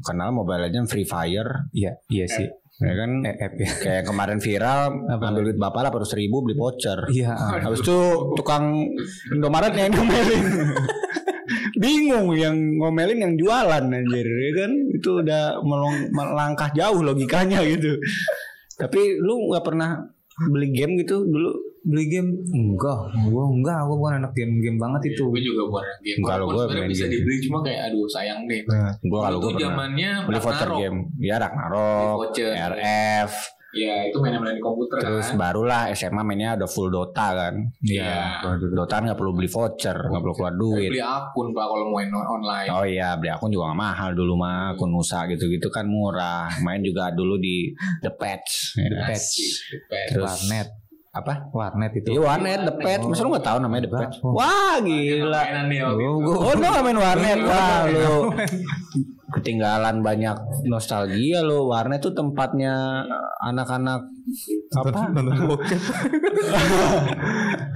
kenal 0.00 0.28
Mobile 0.30 0.60
Legends 0.62 0.88
Free 0.88 1.04
Fire 1.04 1.70
Iya, 1.70 1.92
iya 2.06 2.26
sih. 2.26 2.48
ya 2.76 2.94
kan 2.96 3.10
Eh, 3.20 3.36
app 3.36 3.54
ya. 3.54 3.68
kayak 3.78 4.04
kemarin 4.04 4.38
viral 4.38 4.88
Apa? 5.06 5.28
ambil 5.28 5.44
duit 5.44 5.58
bapak 5.58 5.80
lah 5.82 5.90
ratus 5.92 6.16
ribu 6.16 6.40
beli 6.40 6.56
voucher 6.56 6.96
Iya. 7.06 7.36
habis 7.60 7.78
itu 7.78 7.98
tukang 8.34 8.72
Indomaret 9.28 9.74
yang 9.74 9.92
ngomelin 9.92 10.44
bingung 11.76 12.34
yang 12.36 12.56
ngomelin 12.78 13.20
yang 13.20 13.34
jualan 13.36 13.84
anjir 13.90 14.26
ya 14.26 14.50
kan 14.64 14.70
itu 14.94 15.10
udah 15.22 15.58
melong- 15.62 16.10
melangkah 16.14 16.70
jauh 16.72 17.00
logikanya 17.02 17.60
gitu 17.66 17.98
tapi 18.78 19.18
lu 19.20 19.50
nggak 19.50 19.64
pernah 19.64 20.00
beli 20.50 20.72
game 20.72 20.96
gitu 21.00 21.26
dulu 21.26 21.70
Beli 21.80 22.12
game 22.12 22.36
enggak, 22.52 23.08
gua 23.32 23.48
enggak, 23.48 23.88
gua 23.88 23.96
bukan 23.96 24.14
anak 24.20 24.36
game-game 24.36 24.76
banget 24.76 25.16
itu. 25.16 25.32
Gue 25.32 25.40
juga 25.40 25.64
bukan 25.64 25.80
anak 25.88 26.00
game. 26.04 26.20
Kalau 26.28 26.44
gua 26.52 26.64
main 26.68 26.84
bisa 26.92 27.08
game. 27.08 27.12
dibeli 27.16 27.36
cuma 27.48 27.58
kayak 27.64 27.80
aduh 27.88 28.04
sayang 28.04 28.44
deh. 28.44 28.60
gua 29.08 29.20
kalau 29.24 29.38
gua 29.40 29.52
zamannya 29.56 30.10
beli 30.28 30.38
voucher 30.44 30.70
game 30.76 30.98
ya 31.16 31.40
Ragnarok. 31.40 32.36
RF 32.36 33.32
Ya 33.70 34.02
itu 34.02 34.18
mainan-mainan 34.18 34.54
di 34.54 34.60
komputer 34.60 34.98
terus 34.98 35.30
kan. 35.30 35.38
barulah 35.38 35.86
SMA 35.90 36.20
mainnya 36.20 36.58
udah 36.58 36.66
full 36.66 36.90
Dota 36.90 37.26
kan 37.32 37.54
Iya. 37.80 38.42
Dota 38.68 38.98
nggak 38.98 39.14
perlu 39.14 39.30
beli 39.32 39.46
voucher 39.46 39.94
nggak 39.94 40.18
perlu 40.20 40.34
keluar 40.34 40.54
duit 40.54 40.90
Beli 40.90 40.98
akun 40.98 41.50
pak 41.50 41.64
kalau 41.64 41.86
mau 41.86 41.94
main 41.96 42.10
on- 42.10 42.28
online. 42.32 42.66
Oh 42.68 42.82
iya, 42.82 43.14
beli 43.14 43.28
akun 43.28 43.46
juga 43.48 43.70
gak 43.70 43.78
mahal 43.78 44.10
dulu 44.12 44.34
mah, 44.34 44.74
akun 44.74 44.90
Nusa 44.90 45.22
gitu-gitu 45.26 45.68
kan 45.68 45.84
murah. 45.84 46.50
Main 46.60 46.80
juga 46.80 47.10
dulu 47.10 47.36
di 47.36 47.70
The 48.00 48.10
Patch. 48.10 48.74
Ya. 48.74 49.06
Patch. 49.06 49.22
Asik, 49.22 49.50
Patch. 49.86 50.08
Terus 50.10 50.26
Warnet. 50.26 50.68
apa? 51.10 51.34
Warnet 51.50 51.92
itu. 51.96 52.08
Iya 52.10 52.20
warnet 52.22 52.60
The 52.64 52.74
Patch. 52.76 53.02
Masa 53.04 53.22
lu 53.22 53.30
gak 53.32 53.42
tahu 53.44 53.58
namanya 53.60 53.82
The 53.86 53.92
Patch? 53.92 54.14
Oh. 54.20 54.34
Wah 54.34 54.78
gila. 54.78 55.42
Oh, 55.42 55.94
itu. 55.94 56.10
gua- 56.20 56.40
Oh 56.40 56.52
lu 56.52 56.64
gak 56.64 56.82
main 56.82 56.98
warnet? 56.98 57.38
Wah 57.40 57.80
lu 57.86 58.14
ketinggalan 59.32 60.00
banyak 60.00 60.36
nostalgia 60.66 61.40
lo. 61.40 61.68
Warnet 61.68 62.02
tuh 62.02 62.12
tempatnya 62.12 63.04
anak-anak 63.40 64.02
apa? 64.70 65.00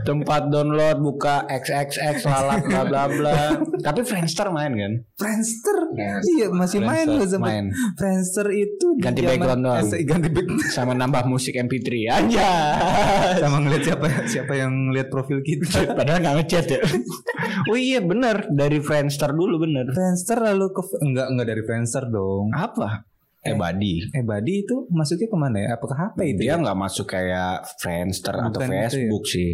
Tempat 0.05 0.53
download 0.53 0.99
buka 1.01 1.49
XXX 1.49 2.29
lalat 2.29 2.61
bla 2.69 2.83
bla 2.85 3.03
bla. 3.09 3.39
Tapi 3.81 4.05
Friendster 4.05 4.53
main 4.53 4.73
kan? 4.77 4.93
Friendster. 5.17 5.77
Friendster. 5.95 6.31
Iya, 6.37 6.47
masih 6.53 6.79
main 6.85 7.07
Friendster, 7.09 7.25
lu 7.25 7.33
sempat. 7.33 7.49
main. 7.49 7.65
Friendster 7.97 8.47
itu 8.53 8.87
Ganti 9.01 9.21
zaman- 9.25 9.31
background 9.33 9.63
doang. 9.65 9.87
Ganti 9.89 10.29
background. 10.29 10.61
Sama 10.77 10.93
nambah 10.93 11.25
musik 11.25 11.57
MP3 11.57 11.89
aja. 12.13 12.51
Sama 13.41 13.65
ngeliat 13.65 13.83
siapa 13.83 14.07
siapa 14.29 14.53
yang 14.55 14.93
lihat 14.93 15.09
profil 15.09 15.41
kita. 15.41 15.83
Padahal 15.99 16.21
nggak 16.21 16.37
ngechat 16.45 16.67
ya. 16.69 16.81
oh 17.73 17.79
iya 17.79 18.05
bener 18.05 18.53
dari 18.53 18.79
Friendster 18.79 19.33
dulu 19.33 19.65
bener. 19.65 19.89
Friendster 19.91 20.37
lalu 20.39 20.69
ke 20.71 20.83
enggak 21.01 21.27
enggak 21.33 21.44
dari 21.45 21.63
Friendster 21.63 22.05
dong. 22.09 22.51
Apa? 22.51 23.05
Eh 23.45 23.53
Badi. 23.53 24.01
Eh 24.09 24.25
Badi 24.25 24.65
itu 24.65 24.89
masuknya 24.89 25.29
ke 25.29 25.37
mana 25.37 25.57
ya? 25.61 25.69
Apakah 25.77 25.97
HP 26.11 26.19
itu? 26.33 26.41
Dia 26.49 26.57
ya? 26.57 26.63
nggak 26.65 26.79
masuk 26.81 27.07
kayak 27.07 27.69
Friendster 27.77 28.35
atau 28.35 28.49
Bukan 28.51 28.69
itu 28.69 28.75
ya? 28.75 28.89
Facebook 28.89 29.25
sih. 29.29 29.51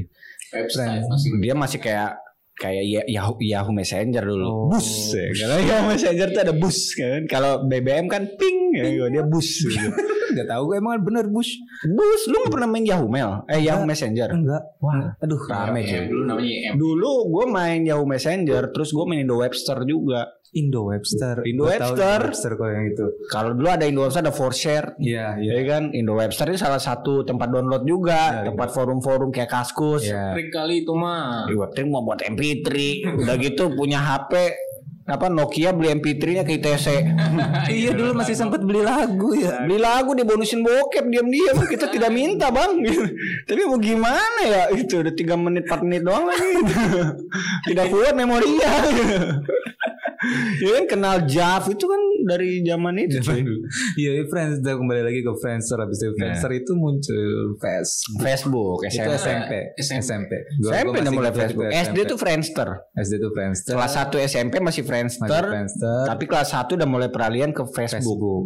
Website 0.51 1.03
masih 1.05 1.31
Dia 1.39 1.55
masih 1.55 1.79
kayak 1.79 2.11
kayak 2.55 2.85
Ya- 2.85 3.09
Yahoo, 3.09 3.35
Yahoo 3.41 3.73
Messenger 3.73 4.23
dulu. 4.23 4.47
Oh. 4.47 4.67
Bus. 4.71 5.11
Ya. 5.11 5.27
Karena 5.35 5.57
Yahoo 5.59 5.87
Messenger 5.91 6.29
tuh 6.31 6.41
ada 6.41 6.55
bus 6.55 6.79
kan. 6.95 7.21
Kalau 7.27 7.53
BBM 7.67 8.07
kan 8.07 8.23
ping 8.39 8.59
ya, 8.79 8.85
dia 9.09 9.25
bus. 9.27 9.49
gitu. 9.67 9.91
Gak 10.33 10.49
tahu 10.49 10.63
gue 10.67 10.77
emang 10.79 11.01
bener 11.01 11.27
Bush. 11.27 11.53
bus, 11.83 12.23
lu 12.29 12.37
gak 12.45 12.53
pernah 12.53 12.69
main 12.69 12.85
Yahoo 12.85 13.07
Mail? 13.07 13.43
Eh 13.47 13.61
Yahoo 13.63 13.85
Messenger. 13.85 14.29
Enggak. 14.31 14.63
Wah, 14.79 15.17
Aduh. 15.19 15.41
rame 15.47 15.81
Yang 15.81 15.91
cuy. 15.91 16.07
dulu 16.09 16.23
namanya 16.25 16.55
M. 16.71 16.75
Dulu 16.77 17.13
gue 17.29 17.45
main 17.47 17.81
Yahoo 17.83 18.07
Messenger, 18.07 18.63
terus 18.71 18.91
gue 18.91 19.05
main 19.05 19.21
Indo 19.21 19.37
Webster 19.37 19.79
juga. 19.85 20.27
Indo 20.51 20.91
Webster. 20.91 21.47
Indo 21.47 21.63
Webster. 21.63 21.95
Indo 21.95 22.27
Webster 22.27 22.53
kalau 22.59 22.73
yang 22.75 22.87
itu. 22.91 23.07
Kalau 23.31 23.55
dulu 23.55 23.71
ada 23.71 23.87
Indo 23.87 24.03
Webster 24.03 24.19
ada 24.21 24.35
Forshare. 24.35 24.99
Iya, 24.99 25.39
iya. 25.39 25.51
Ya 25.55 25.63
kan, 25.65 25.95
Indo 25.95 26.19
Webster 26.19 26.51
ini 26.51 26.59
salah 26.59 26.83
satu 26.83 27.23
tempat 27.23 27.55
download 27.55 27.87
juga, 27.87 28.43
Ya, 28.43 28.51
tempat 28.51 28.75
forum-forum 28.75 29.31
kayak 29.31 29.47
Kaskus. 29.47 30.11
Iya. 30.11 30.35
Trik 30.35 30.51
kali 30.51 30.83
itu 30.83 30.91
mah. 30.91 31.47
Di 31.47 31.55
Webster 31.55 31.87
mau 31.87 32.03
buat 32.03 32.19
MP3, 32.19 32.67
udah 33.23 33.37
gitu 33.39 33.71
punya 33.73 34.03
HP 34.03 34.51
apa 35.11 35.27
Nokia 35.27 35.75
beli 35.75 35.91
MP3-nya 35.99 36.43
ke 36.47 36.57
ITC. 36.59 36.87
Iya 37.71 37.95
dulu 37.95 38.19
masih 38.19 38.35
sempat 38.35 38.63
beli 38.63 38.83
lagu 38.83 39.35
ya. 39.35 39.63
Beli 39.63 39.79
lagu 39.79 40.15
dibonusin 40.15 40.63
bokep 40.63 41.07
diam-diam. 41.07 41.59
Kita 41.67 41.87
tidak 41.91 42.11
minta 42.11 42.51
bang. 42.51 42.83
Tapi 43.49 43.61
mau 43.67 43.79
gimana 43.79 44.41
ya? 44.43 44.63
Itu 44.75 45.03
udah 45.03 45.15
3 45.15 45.39
menit 45.39 45.65
4 45.71 45.87
menit 45.87 46.03
doang 46.03 46.27
lagi. 46.27 46.51
Tidak 47.71 47.87
kuat 47.93 48.15
memorinya 48.17 48.71
ya 50.59 50.71
kan 50.75 50.85
kenal 50.87 51.17
Jav 51.25 51.65
itu 51.67 51.85
kan 51.85 52.01
dari 52.23 52.61
zaman 52.61 52.93
itu 52.99 53.17
cuy. 53.19 53.41
Iya, 53.97 54.11
iya, 54.15 54.25
Friends 54.25 54.61
udah 54.61 54.75
kembali 54.77 55.03
lagi 55.03 55.21
ke 55.21 55.33
Friendster 55.35 55.77
habis 55.77 55.99
itu 55.99 56.13
Friendster 56.13 56.51
itu 56.53 56.73
muncul 56.75 57.29
Face. 57.57 58.05
Facebook 58.19 58.85
Itu 58.85 58.93
SMP 58.93 59.17
SMP, 59.17 59.53
SMP. 59.75 59.99
SMP. 59.99 60.33
Gua- 60.61 60.73
SMP 60.75 60.87
gua 60.87 61.01
udah 61.01 61.15
mulai 61.15 61.33
Facebook 61.33 61.67
SD 61.67 61.99
tuh 62.05 62.19
Friendster 62.19 62.69
SD 62.95 63.13
tuh 63.17 63.31
Friendster. 63.31 63.73
kelas 63.73 63.93
1 63.95 64.21
SMP 64.21 64.55
masih 64.59 64.83
Friendster, 64.83 65.27
Masih 65.41 65.51
Friendster. 65.51 66.01
tapi 66.07 66.25
kelas 66.27 66.49
1 66.51 66.77
udah 66.77 66.85
mulai 66.87 67.09
peralihan 67.09 67.51
ke 67.51 67.65
Facebook. 67.67 68.21
Facebook. 68.21 68.43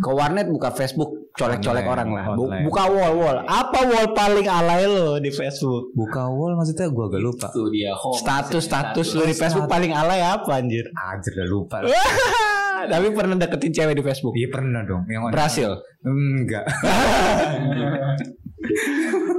ke 0.00 0.10
warnet 0.10 0.46
buka 0.48 0.70
Facebook 0.70 1.10
colek-colek 1.32 1.86
orang 1.86 2.08
lah 2.08 2.26
online. 2.28 2.66
buka 2.66 2.82
wall 2.88 3.14
wall 3.14 3.36
apa 3.42 3.78
wall 3.82 4.06
paling 4.12 4.44
alay 4.44 4.84
lo 4.84 5.16
di 5.16 5.30
Facebook 5.30 5.88
Buka 5.92 6.26
wall 6.26 6.52
maksudnya 6.54 6.88
gua 6.88 7.06
agak 7.06 7.22
lupa. 7.22 7.48
Itu 7.48 7.70
dia 7.70 7.92
home. 7.94 8.18
status 8.18 8.62
status 8.62 9.06
lu 9.12 9.22
di 9.22 9.32
Facebook 9.32 9.64
paling 9.64 9.92
alay 9.92 10.20
apa 10.20 10.50
anjir 10.54 10.84
Anjir 11.12 11.32
udah 11.36 11.48
lupa. 11.48 11.76
tapi 12.92 13.06
pernah 13.14 13.38
deketin 13.38 13.70
cewek 13.70 13.94
di 13.94 14.02
Facebook 14.02 14.34
Iya 14.34 14.48
pernah 14.50 14.82
dong. 14.82 15.06
Yang 15.06 15.22
mana? 15.28 15.32
berhasil 15.32 15.70
Enggak. 16.02 16.64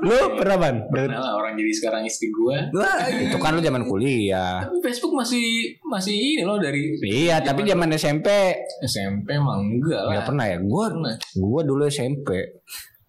lu 0.04 0.36
pernah 0.36 0.58
ban 0.60 0.76
Pernah 0.92 1.20
lah 1.20 1.34
orang 1.40 1.56
jadi 1.56 1.72
sekarang 1.72 2.04
istri 2.04 2.28
gua. 2.28 2.60
Wah, 2.76 3.08
itu 3.08 3.36
kan 3.40 3.56
lu 3.56 3.64
zaman 3.64 3.88
kuliah 3.88 4.68
Tapi 4.68 4.78
Facebook 4.84 5.16
masih 5.16 5.76
masih 5.84 6.12
ini 6.12 6.44
loh 6.44 6.60
dari 6.60 7.00
iya 7.04 7.40
tapi 7.40 7.64
zaman 7.64 7.88
SMP 7.96 8.28
SMP 8.84 9.36
emang 9.36 9.64
enggak 9.64 10.02
lah. 10.04 10.12
nggak 10.20 10.28
pernah 10.28 10.46
ya 10.48 10.58
gua 10.60 10.86
Pernah. 10.92 11.16
gua 11.40 11.62
dulu 11.64 11.84
SMP 11.88 12.30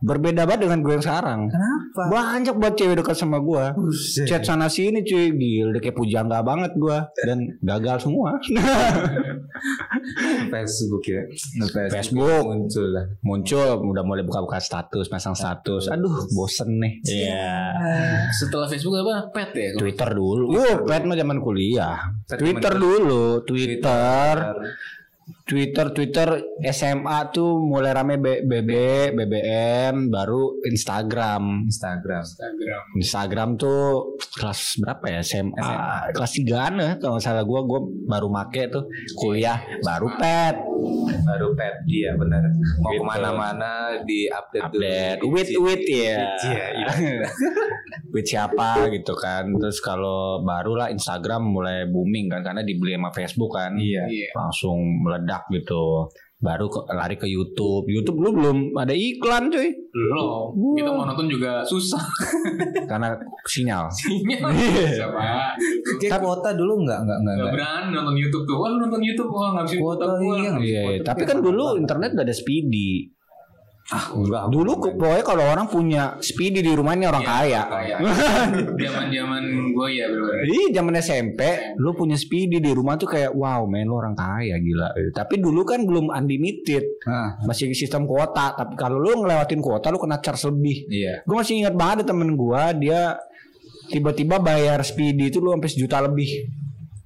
berbeda 0.04 0.44
banget 0.44 0.68
dengan 0.68 0.78
gue 0.84 0.92
yang 0.92 1.04
sekarang. 1.04 1.40
Kenapa? 1.48 1.84
banyak 2.10 2.54
buat 2.58 2.74
cewek 2.74 2.96
dekat 2.98 3.14
sama 3.14 3.38
gua 3.38 3.70
Buset. 3.70 4.26
chat 4.26 4.42
sana 4.42 4.66
sini 4.66 5.06
cuy. 5.06 5.30
Gil 5.34 5.70
udah 5.70 5.80
kayak 5.82 5.94
pujangga 5.94 6.42
banget 6.42 6.74
gua 6.74 7.06
dan 7.22 7.54
gagal 7.62 8.10
semua. 8.10 8.34
Facebook 10.52 11.04
ya. 11.06 11.22
Nah, 11.62 11.68
Facebook. 11.90 12.42
muncul 12.44 12.86
lah. 12.90 13.06
muncul. 13.22 13.68
Udah 13.94 14.02
mulai 14.02 14.26
buka-buka 14.26 14.58
status 14.58 15.06
pasang 15.06 15.38
status. 15.38 15.86
Aduh 15.86 16.26
bosen 16.34 16.82
nih. 16.82 16.92
Iya. 17.06 17.54
Setelah 18.34 18.66
Facebook 18.66 18.98
apa? 18.98 19.30
Pet 19.30 19.50
ya? 19.54 19.70
Twitter 19.78 20.10
dulu. 20.10 20.50
Uh 20.50 20.76
pet 20.82 21.06
mah 21.06 21.14
zaman 21.14 21.38
kuliah. 21.38 21.98
Pet 22.26 22.42
Twitter 22.42 22.74
zaman 22.74 22.82
dulu. 22.82 23.22
Twitter. 23.46 24.34
Twitter 24.34 24.92
Twitter 25.44 26.40
SMA 26.66 27.18
tuh 27.28 27.60
mulai 27.60 27.92
rame 27.92 28.16
B- 28.16 28.42
BB 28.42 28.70
BBM 29.12 30.08
baru 30.08 30.56
Instagram 30.64 31.68
Instagram. 31.68 32.24
Instagram. 32.24 32.82
Instagram 32.96 33.48
tuh 33.54 33.80
kelas 34.32 34.80
berapa 34.80 35.04
ya 35.06 35.20
SMA, 35.20 35.68
kelas 36.10 36.32
3 36.34 36.48
ya 36.74 36.90
kalau 36.96 37.20
salah 37.20 37.44
gua 37.44 37.60
gua 37.60 37.76
baru 38.08 38.28
make 38.28 38.68
tuh 38.68 38.88
kuliah 39.14 39.60
baru 39.80 40.08
pet 40.16 40.56
Baru 41.24 41.52
pet 41.52 41.80
dia 41.84 42.12
benar. 42.14 42.44
Mau 42.78 42.92
Gitu. 42.92 43.00
ke 43.00 43.04
mana-mana 43.06 43.72
di 44.02 44.28
update 44.28 44.64
update 44.64 45.20
with 45.24 45.48
with 45.56 45.84
ya 45.84 46.20
Iya, 46.44 46.66
iya. 46.74 46.88
with 48.12 48.24
siapa 48.24 48.86
gitu 48.90 49.12
kan 49.14 49.48
terus 49.56 49.80
kalau 49.80 50.40
baru 50.40 50.76
lah 50.76 50.88
Instagram 50.88 51.40
mulai 51.42 51.84
booming 51.84 52.28
kan 52.28 52.40
karena 52.42 52.60
dibeli 52.60 52.94
sama 52.94 53.10
Facebook 53.10 53.50
kan 53.50 53.72
Iya. 53.74 54.04
Iya. 54.06 54.28
langsung 54.36 54.76
meledak 55.00 55.33
gitu 55.50 56.10
baru 56.44 56.68
ke, 56.68 56.80
lari 56.92 57.16
ke 57.16 57.24
YouTube 57.24 57.88
YouTube 57.88 58.20
lu 58.20 58.30
belum 58.36 58.58
ada 58.76 58.92
iklan 58.92 59.48
cuy 59.48 59.72
Belum. 59.94 60.50
Kita 60.74 60.90
mau 60.90 61.06
nonton 61.06 61.30
juga 61.30 61.62
susah. 61.62 62.02
karena 62.90 63.14
sinyal 63.46 63.86
Sinyal. 63.94 64.50
Iya. 64.58 65.06
Siapa? 65.06 65.54
Kayak 66.02 66.18
kuota 66.18 66.50
dulu 66.50 66.82
enggak 66.82 67.06
enggak 67.06 67.18
enggak. 67.22 67.34
Gak 67.38 67.38
enggak. 67.38 67.54
berani 67.54 67.88
nonton 67.94 68.16
YouTube 68.18 68.42
tuh. 68.42 68.56
Wah 68.58 68.68
lu 68.74 68.76
nonton 68.82 69.02
YouTube 69.06 69.30
wah 69.30 69.54
ngabisin 69.54 69.78
Kuota, 69.78 70.04
kuota 70.04 70.18
gua. 70.18 70.34
iya. 70.34 70.52
Iya, 70.58 70.82
iya. 70.98 71.02
tapi 71.06 71.22
kan 71.22 71.38
dulu 71.38 71.78
internet 71.78 72.10
udah 72.18 72.26
ada 72.26 72.34
speedy 72.34 73.13
Ah, 73.86 74.08
enggak. 74.10 74.48
dulu 74.48 74.72
ke- 74.78 74.96
pokoknya 74.96 75.20
kalau 75.22 75.44
orang 75.44 75.66
punya 75.66 76.16
speedy 76.18 76.58
di 76.58 76.72
rumahnya 76.72 77.04
orang 77.06 77.20
kaya 77.20 77.62
Kayak 77.62 77.98
zaman-zaman 78.80 79.42
gue 79.70 79.88
ya 79.92 80.06
bener 80.08 80.40
Iya 80.42 80.66
zaman 80.74 80.94
SMP 80.96 81.40
lu 81.76 81.92
punya 81.92 82.16
speedy 82.16 82.58
di 82.58 82.70
rumah 82.70 82.96
tuh 82.96 83.04
kayak 83.06 83.32
wow 83.32 83.60
men 83.64 83.84
lu 83.84 83.94
orang 83.94 84.12
kaya 84.14 84.56
gila. 84.56 84.88
Tapi 85.10 85.36
dulu 85.36 85.62
kan 85.62 85.84
belum 85.84 86.08
unlimited. 86.08 86.96
Nah, 87.04 87.44
Masih 87.44 87.72
sistem 87.72 88.04
kuota, 88.04 88.52
tapi 88.52 88.72
kalau 88.72 88.96
lu 88.96 89.20
ngelewatin 89.20 89.60
kuota 89.60 89.88
lu 89.88 89.98
kena 89.98 90.16
charge 90.18 90.46
lebih. 90.46 90.88
iya. 90.88 91.20
Gue 91.22 91.36
masih 91.36 91.60
ingat 91.60 91.74
banget 91.74 91.94
ada 92.00 92.04
temen 92.06 92.32
gua 92.34 92.72
dia 92.72 93.20
tiba-tiba 93.86 94.38
bayar 94.38 94.80
speedy 94.80 95.28
itu 95.28 95.38
lu 95.38 95.52
sampai 95.52 95.68
sejuta 95.68 96.00
lebih. 96.00 96.48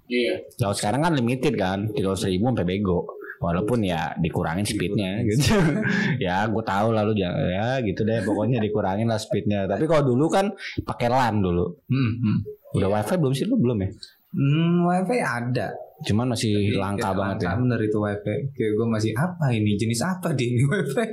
Iya. 0.06 0.46
Kalau 0.56 0.72
sekarang 0.72 1.02
kan 1.02 1.12
limited 1.12 1.52
kan, 1.52 1.90
tiga 1.90 2.14
ribu 2.14 2.44
sampai 2.46 2.64
bego. 2.64 3.17
Walaupun 3.38 3.86
ya 3.86 4.14
dikurangin 4.18 4.66
speednya 4.66 5.22
gitu. 5.22 5.54
ya 6.26 6.46
gue 6.50 6.62
tahu 6.66 6.90
lalu 6.90 7.22
ya 7.22 7.78
gitu 7.82 8.02
deh 8.02 8.22
pokoknya 8.26 8.58
dikurangin 8.58 9.06
lah 9.06 9.18
speednya. 9.18 9.70
Tapi 9.70 9.86
kalau 9.86 10.14
dulu 10.14 10.26
kan 10.26 10.50
pakai 10.82 11.06
LAN 11.06 11.38
dulu. 11.42 11.66
Hmm, 11.86 12.12
hmm. 12.18 12.38
Udah 12.74 12.88
wifi 12.90 13.14
belum 13.16 13.32
sih 13.32 13.46
lu 13.46 13.56
belum 13.56 13.78
ya? 13.86 13.88
Hmm, 14.34 14.84
wifi 14.84 15.18
ada. 15.22 15.72
Cuman 16.04 16.34
masih 16.34 16.78
langka 16.78 17.10
banget 17.16 17.48
ya. 17.48 17.56
bener 17.56 17.80
itu 17.80 17.98
wifi. 17.98 18.34
Kayak 18.54 18.72
gue 18.76 18.86
masih 18.86 19.12
apa 19.14 19.46
ini 19.54 19.78
jenis 19.78 20.00
apa 20.02 20.34
di 20.34 20.44
ini 20.58 20.64
wifi? 20.66 21.06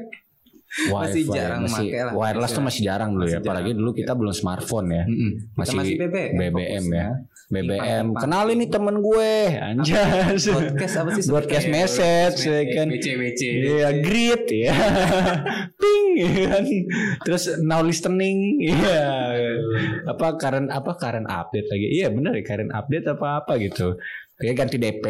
Masih 0.92 1.24
jarang 1.32 1.64
masih 1.64 1.88
lah. 1.94 2.12
wireless 2.12 2.52
tuh 2.52 2.64
masih 2.66 2.82
jarang 2.84 3.10
dulu 3.16 3.24
ya. 3.24 3.40
Masih 3.40 3.48
Apalagi 3.48 3.72
jarang. 3.72 3.80
dulu 3.80 3.92
kita 3.96 4.12
belum 4.12 4.34
smartphone 4.36 4.88
ya. 4.92 5.04
Kita 5.08 5.56
Masih 5.56 5.76
masih 5.80 5.96
BBM. 5.96 6.34
BBM 6.36 6.86
ya. 6.92 7.10
BBM. 7.46 8.06
Apa? 8.12 8.20
Kenalin 8.26 8.58
nih 8.58 8.70
temen 8.74 8.96
gue, 9.06 9.34
anjas. 9.54 10.42
Broadcast 10.50 10.96
apa 10.98 11.10
sih? 11.14 11.24
Sebenarnya? 11.30 11.70
message 11.70 12.40
ya 12.42 12.62
kan. 12.74 12.88
WC 12.90 13.08
WC. 13.22 13.42
Iya, 13.46 13.90
greet 14.02 14.46
ya. 14.50 14.74
Ping 15.82 16.06
ya 16.18 16.32
kan. 16.50 16.64
Terus 17.22 17.44
now 17.62 17.86
listening. 17.86 18.66
Iya. 18.66 19.06
Apa 20.10 20.42
current 20.42 20.74
apa 20.74 20.92
current 20.98 21.30
update 21.30 21.70
lagi? 21.70 21.88
Iya 22.02 22.10
benar 22.10 22.34
ya 22.34 22.44
current 22.44 22.74
update 22.74 23.06
apa 23.14 23.28
apa 23.46 23.54
gitu. 23.62 23.94
Kayak 24.36 24.68
ganti 24.68 24.76
DP, 24.76 25.06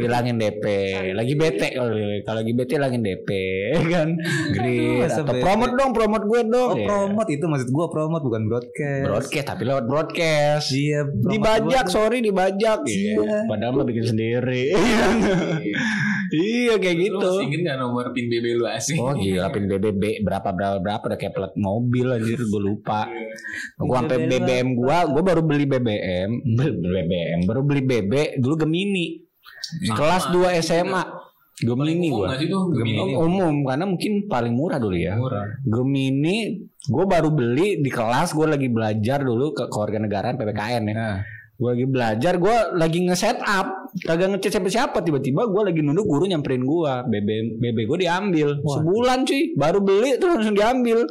hilangin 0.00 0.40
DP. 0.40 0.64
Lagi 1.12 1.36
bete 1.36 1.76
kalau 1.76 1.92
kalau 2.24 2.38
lagi 2.40 2.52
bete 2.56 2.72
hilangin 2.80 3.04
DP 3.04 3.28
kan. 3.92 4.16
Greet 4.50 5.04
Masa 5.04 5.20
atau 5.20 5.36
promote 5.36 5.76
dong, 5.76 5.92
promote 5.92 6.24
gue 6.24 6.40
dong. 6.48 6.68
Oh 6.72 6.78
Iya. 6.80 6.88
promote 6.88 7.28
itu 7.28 7.44
maksud 7.44 7.68
gue 7.68 7.86
promote 7.92 8.24
bukan 8.24 8.48
broadcast. 8.48 9.04
Broadcast 9.04 9.44
tapi 9.46 9.62
lewat 9.68 9.84
broadcast. 9.84 10.72
Iya. 10.72 11.00
Dibajak, 11.20 11.84
sorry 11.92 12.24
dibajak. 12.24 12.80
Iya. 12.88 13.44
Padahal 13.44 13.76
mah 13.76 13.84
bikin 13.84 14.08
sendiri. 14.08 14.72
iya 16.70 16.76
kayak 16.78 16.96
Lu 16.96 17.02
gitu. 17.02 17.18
masih 17.18 17.46
inget 17.50 17.60
gak 17.66 17.78
nomor 17.82 18.04
pin 18.14 18.26
BB 18.30 18.46
lu 18.54 18.64
asing? 18.70 18.98
Oh 19.02 19.12
gila 19.12 19.50
pin 19.50 19.64
BBB 19.66 20.22
berapa 20.22 20.48
berapa 20.54 20.78
berapa 20.78 21.02
udah 21.10 21.18
kayak 21.18 21.34
plat 21.34 21.54
mobil 21.58 22.06
anjir 22.14 22.38
gue 22.38 22.62
lupa. 22.62 23.10
Gua 23.74 23.98
sampai 23.98 24.30
BBM 24.30 24.30
BBM 24.30 24.68
gua 24.78 24.98
gua 25.10 25.22
baru 25.26 25.42
beli 25.42 25.66
BBM, 25.66 26.30
beli 26.54 26.70
BBM, 26.78 27.38
baru 27.44 27.60
beli 27.66 27.82
BB 27.82 28.12
dulu 28.38 28.54
Gemini. 28.62 29.26
Kelas 29.90 30.30
2 30.30 30.62
SMA. 30.62 31.02
Gemini 31.60 32.08
gua. 32.08 32.38
Gemini. 32.40 32.98
Oh, 33.18 33.28
umum 33.28 33.66
karena 33.68 33.84
mungkin 33.84 34.24
paling 34.30 34.54
murah 34.56 34.80
dulu 34.80 34.96
ya. 34.96 35.18
Murah. 35.18 35.44
Gemini 35.60 36.64
gue 36.80 37.04
baru 37.04 37.28
beli 37.28 37.84
di 37.84 37.90
kelas 37.92 38.32
gue 38.32 38.48
lagi 38.48 38.72
belajar 38.72 39.20
dulu 39.20 39.52
ke 39.52 39.68
kewarganegaraan 39.68 40.40
PPKN 40.40 40.82
ya. 40.88 40.94
Nah, 40.96 41.18
Gue 41.60 41.76
lagi 41.76 41.84
belajar, 41.84 42.40
gue 42.40 42.56
lagi 42.72 42.98
nge-set 43.04 43.36
up, 43.44 43.92
kagak 44.00 44.32
ngechat 44.32 44.56
siapa 44.56 44.68
siapa. 44.72 44.98
Tiba-tiba 45.04 45.44
gue 45.44 45.62
lagi 45.68 45.84
nunduk 45.84 46.08
guru 46.08 46.24
nyamperin 46.24 46.64
gue, 46.64 46.92
BB 47.04 47.28
BB 47.60 47.78
gue 47.84 47.98
diambil 48.00 48.48
Wah. 48.64 48.80
sebulan 48.80 49.28
cuy, 49.28 49.52
baru 49.60 49.78
beli 49.84 50.16
terus 50.16 50.40
langsung 50.40 50.56
diambil. 50.56 51.04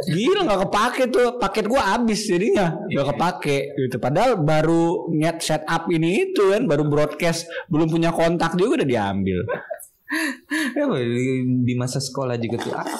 Gila 0.00 0.44
nggak 0.44 0.60
kepake 0.68 1.02
tuh 1.08 1.36
paket 1.36 1.64
gua 1.64 1.96
habis 1.96 2.24
jadinya 2.24 2.76
nggak 2.88 3.06
kepake 3.16 3.58
gitu. 3.76 3.96
Padahal 3.96 4.36
baru 4.36 5.08
nyet 5.12 5.40
setup 5.40 5.88
ini 5.88 6.28
itu 6.28 6.52
kan 6.52 6.68
baru 6.68 6.84
broadcast 6.84 7.48
belum 7.68 7.88
punya 7.88 8.12
kontak 8.12 8.56
juga 8.56 8.80
udah 8.80 8.88
diambil. 8.88 9.44
Ya, 10.76 10.84
di- 10.90 11.64
di 11.64 11.74
masa 11.76 12.00
sekolah 12.00 12.36
juga 12.36 12.56
tuh 12.60 12.72
apa? 12.76 12.96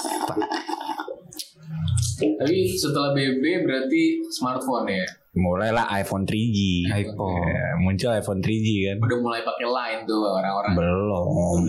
Tapi 2.21 2.57
setelah 2.73 3.13
BB 3.13 3.45
berarti 3.65 4.03
smartphone 4.29 4.89
ya. 4.89 5.09
Mulailah 5.33 5.87
iPhone 5.95 6.27
3G. 6.27 6.59
iPhone. 6.91 7.39
Ya, 7.39 7.63
muncul 7.79 8.11
iPhone 8.11 8.41
3G 8.41 8.69
kan. 8.85 8.97
Udah 8.99 9.19
mulai 9.21 9.41
pakai 9.41 9.63
line 9.65 10.01
tuh 10.03 10.21
orang-orang. 10.21 10.73
Belum. 10.75 11.61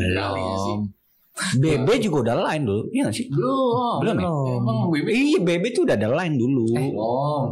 Sih. 0.58 0.78
BB 1.54 1.88
juga 2.02 2.18
udah 2.28 2.36
line 2.44 2.64
dulu. 2.64 2.82
Iya 2.90 3.02
gak 3.04 3.16
sih? 3.16 3.26
Belum. 3.30 3.98
Belum 4.02 4.16
ya? 4.18 4.30
Emang 4.52 4.78
BB 4.90 5.08
Iya 5.08 5.40
BB 5.40 5.64
tuh 5.72 5.82
udah 5.86 5.96
ada 5.96 6.10
line 6.12 6.36
dulu. 6.36 6.66
belum. 6.74 7.44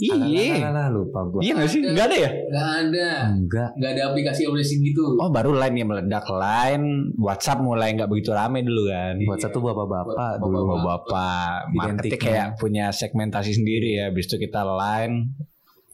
Iya. 0.00 0.64
Alah, 0.64 0.88
lupa 0.88 1.28
gua. 1.28 1.40
Iya 1.40 1.52
gak 1.54 1.68
sih? 1.68 1.80
Gak 1.84 2.08
ada 2.08 2.16
ya? 2.16 2.30
Gak 2.32 2.68
ada. 2.80 3.08
Enggak. 3.30 3.70
Gak 3.76 3.90
ada 3.92 4.02
aplikasi-aplikasi 4.08 4.74
gitu. 4.82 5.04
Oh 5.14 5.28
baru 5.28 5.52
line 5.54 5.76
yang 5.76 5.88
meledak 5.88 6.24
line 6.26 6.84
WhatsApp 7.14 7.60
mulai 7.60 7.92
nggak 7.92 8.08
begitu 8.08 8.32
rame 8.32 8.60
dulu 8.60 8.88
kan 8.88 9.20
Buat 9.20 9.40
satu 9.40 9.60
bapak-bapak 9.60 10.40
dulu. 10.40 10.56
bapak-bapak 10.64 11.44
marketnya 11.70 11.92
Identiknya. 12.00 12.16
kayak 12.18 12.46
punya 12.56 12.84
segmentasi 12.88 13.52
sendiri 13.52 13.88
ya 13.94 14.08
habis 14.08 14.24
itu 14.24 14.40
kita 14.40 14.64
line 14.64 15.36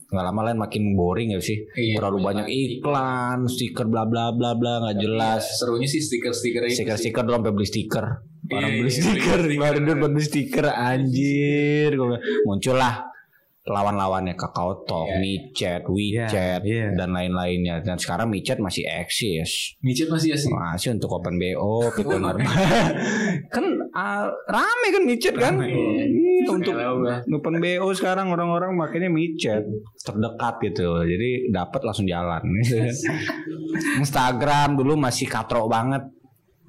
nggak 0.07 0.25
lama 0.25 0.41
line 0.45 0.61
makin 0.61 0.85
boring 0.93 1.29
ya 1.31 1.41
sih 1.41 1.67
Iya, 1.69 1.99
terlalu 1.99 2.19
banyak 2.23 2.47
iklan 2.47 3.45
stiker 3.45 3.85
bla 3.85 4.05
bla 4.05 4.31
bla 4.31 4.53
bla 4.53 4.73
nggak 4.81 4.99
jelas 4.99 5.43
Serunya 5.57 5.85
sih 5.85 5.99
stiker-stiker 5.99 6.63
itu 6.63 6.71
sih. 6.71 6.77
stiker-stiker 6.81 7.23
dulu 7.23 7.35
sampai 7.37 7.53
beli 7.53 7.67
stiker 7.67 8.07
orang 8.47 8.63
Iya, 8.65 8.77
beli 8.77 8.87
iya, 8.87 9.03
stiker 9.03 9.39
baru 9.41 9.51
stiker. 9.51 9.75
dulu 9.83 10.07
beli 10.09 10.23
stiker 10.23 10.67
anjir 10.69 11.91
muncullah 12.43 12.95
lawan-lawannya 13.67 14.39
Kakao 14.39 14.87
Talk, 14.87 15.11
Iya. 15.11 15.19
MiChat, 15.19 15.83
WeChat 15.85 16.63
Iya, 16.63 16.87
iya. 16.87 16.95
dan 16.95 17.11
lain-lainnya. 17.11 17.83
Dan 17.83 17.99
sekarang 17.99 18.31
MiChat 18.31 18.63
masih 18.63 18.87
eksis. 18.87 19.75
Micet 19.83 20.07
masih 20.07 20.31
ya 20.31 20.39
sih. 20.39 20.47
Masih 20.49 20.95
untuk 20.95 21.11
open 21.11 21.35
BO, 21.35 21.83
Pico 21.99 22.15
normal. 22.15 22.47
kan 23.51 23.65
ah, 23.91 24.31
rame 24.47 24.87
kan 24.89 25.03
micet 25.03 25.35
kan? 25.35 25.59
Rame. 25.59 25.67
Iya, 26.47 26.55
untuk 26.55 26.75
tahu 26.79 26.97
gua. 27.03 27.17
open 27.27 27.57
BO 27.59 27.89
sekarang 27.91 28.27
orang-orang 28.31 28.71
makanya 28.79 29.11
micet 29.11 29.67
terdekat 30.07 30.55
gitu. 30.63 31.03
Jadi 31.03 31.51
dapat 31.51 31.81
langsung 31.83 32.07
jalan. 32.07 32.43
Instagram 34.03 34.79
dulu 34.79 34.95
masih 34.95 35.27
katrok 35.27 35.67
banget. 35.67 36.07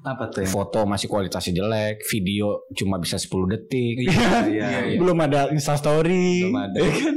Apa 0.00 0.28
tuh? 0.28 0.40
yang- 0.40 0.50
Foto 0.50 0.80
masih 0.82 1.06
kualitasnya 1.06 1.52
jelek, 1.56 2.00
video 2.04 2.64
cuma 2.70 2.96
bisa 2.96 3.14
10 3.14 3.28
detik. 3.48 3.96
Iya, 4.00 4.08
iya, 4.48 4.68
iya. 4.86 4.96
Belum 4.96 5.16
ada 5.16 5.48
Insta 5.48 5.74
story. 5.74 6.44
Belum 6.44 6.56
ada. 6.56 6.78
Ya 6.88 6.90
kan? 6.90 7.14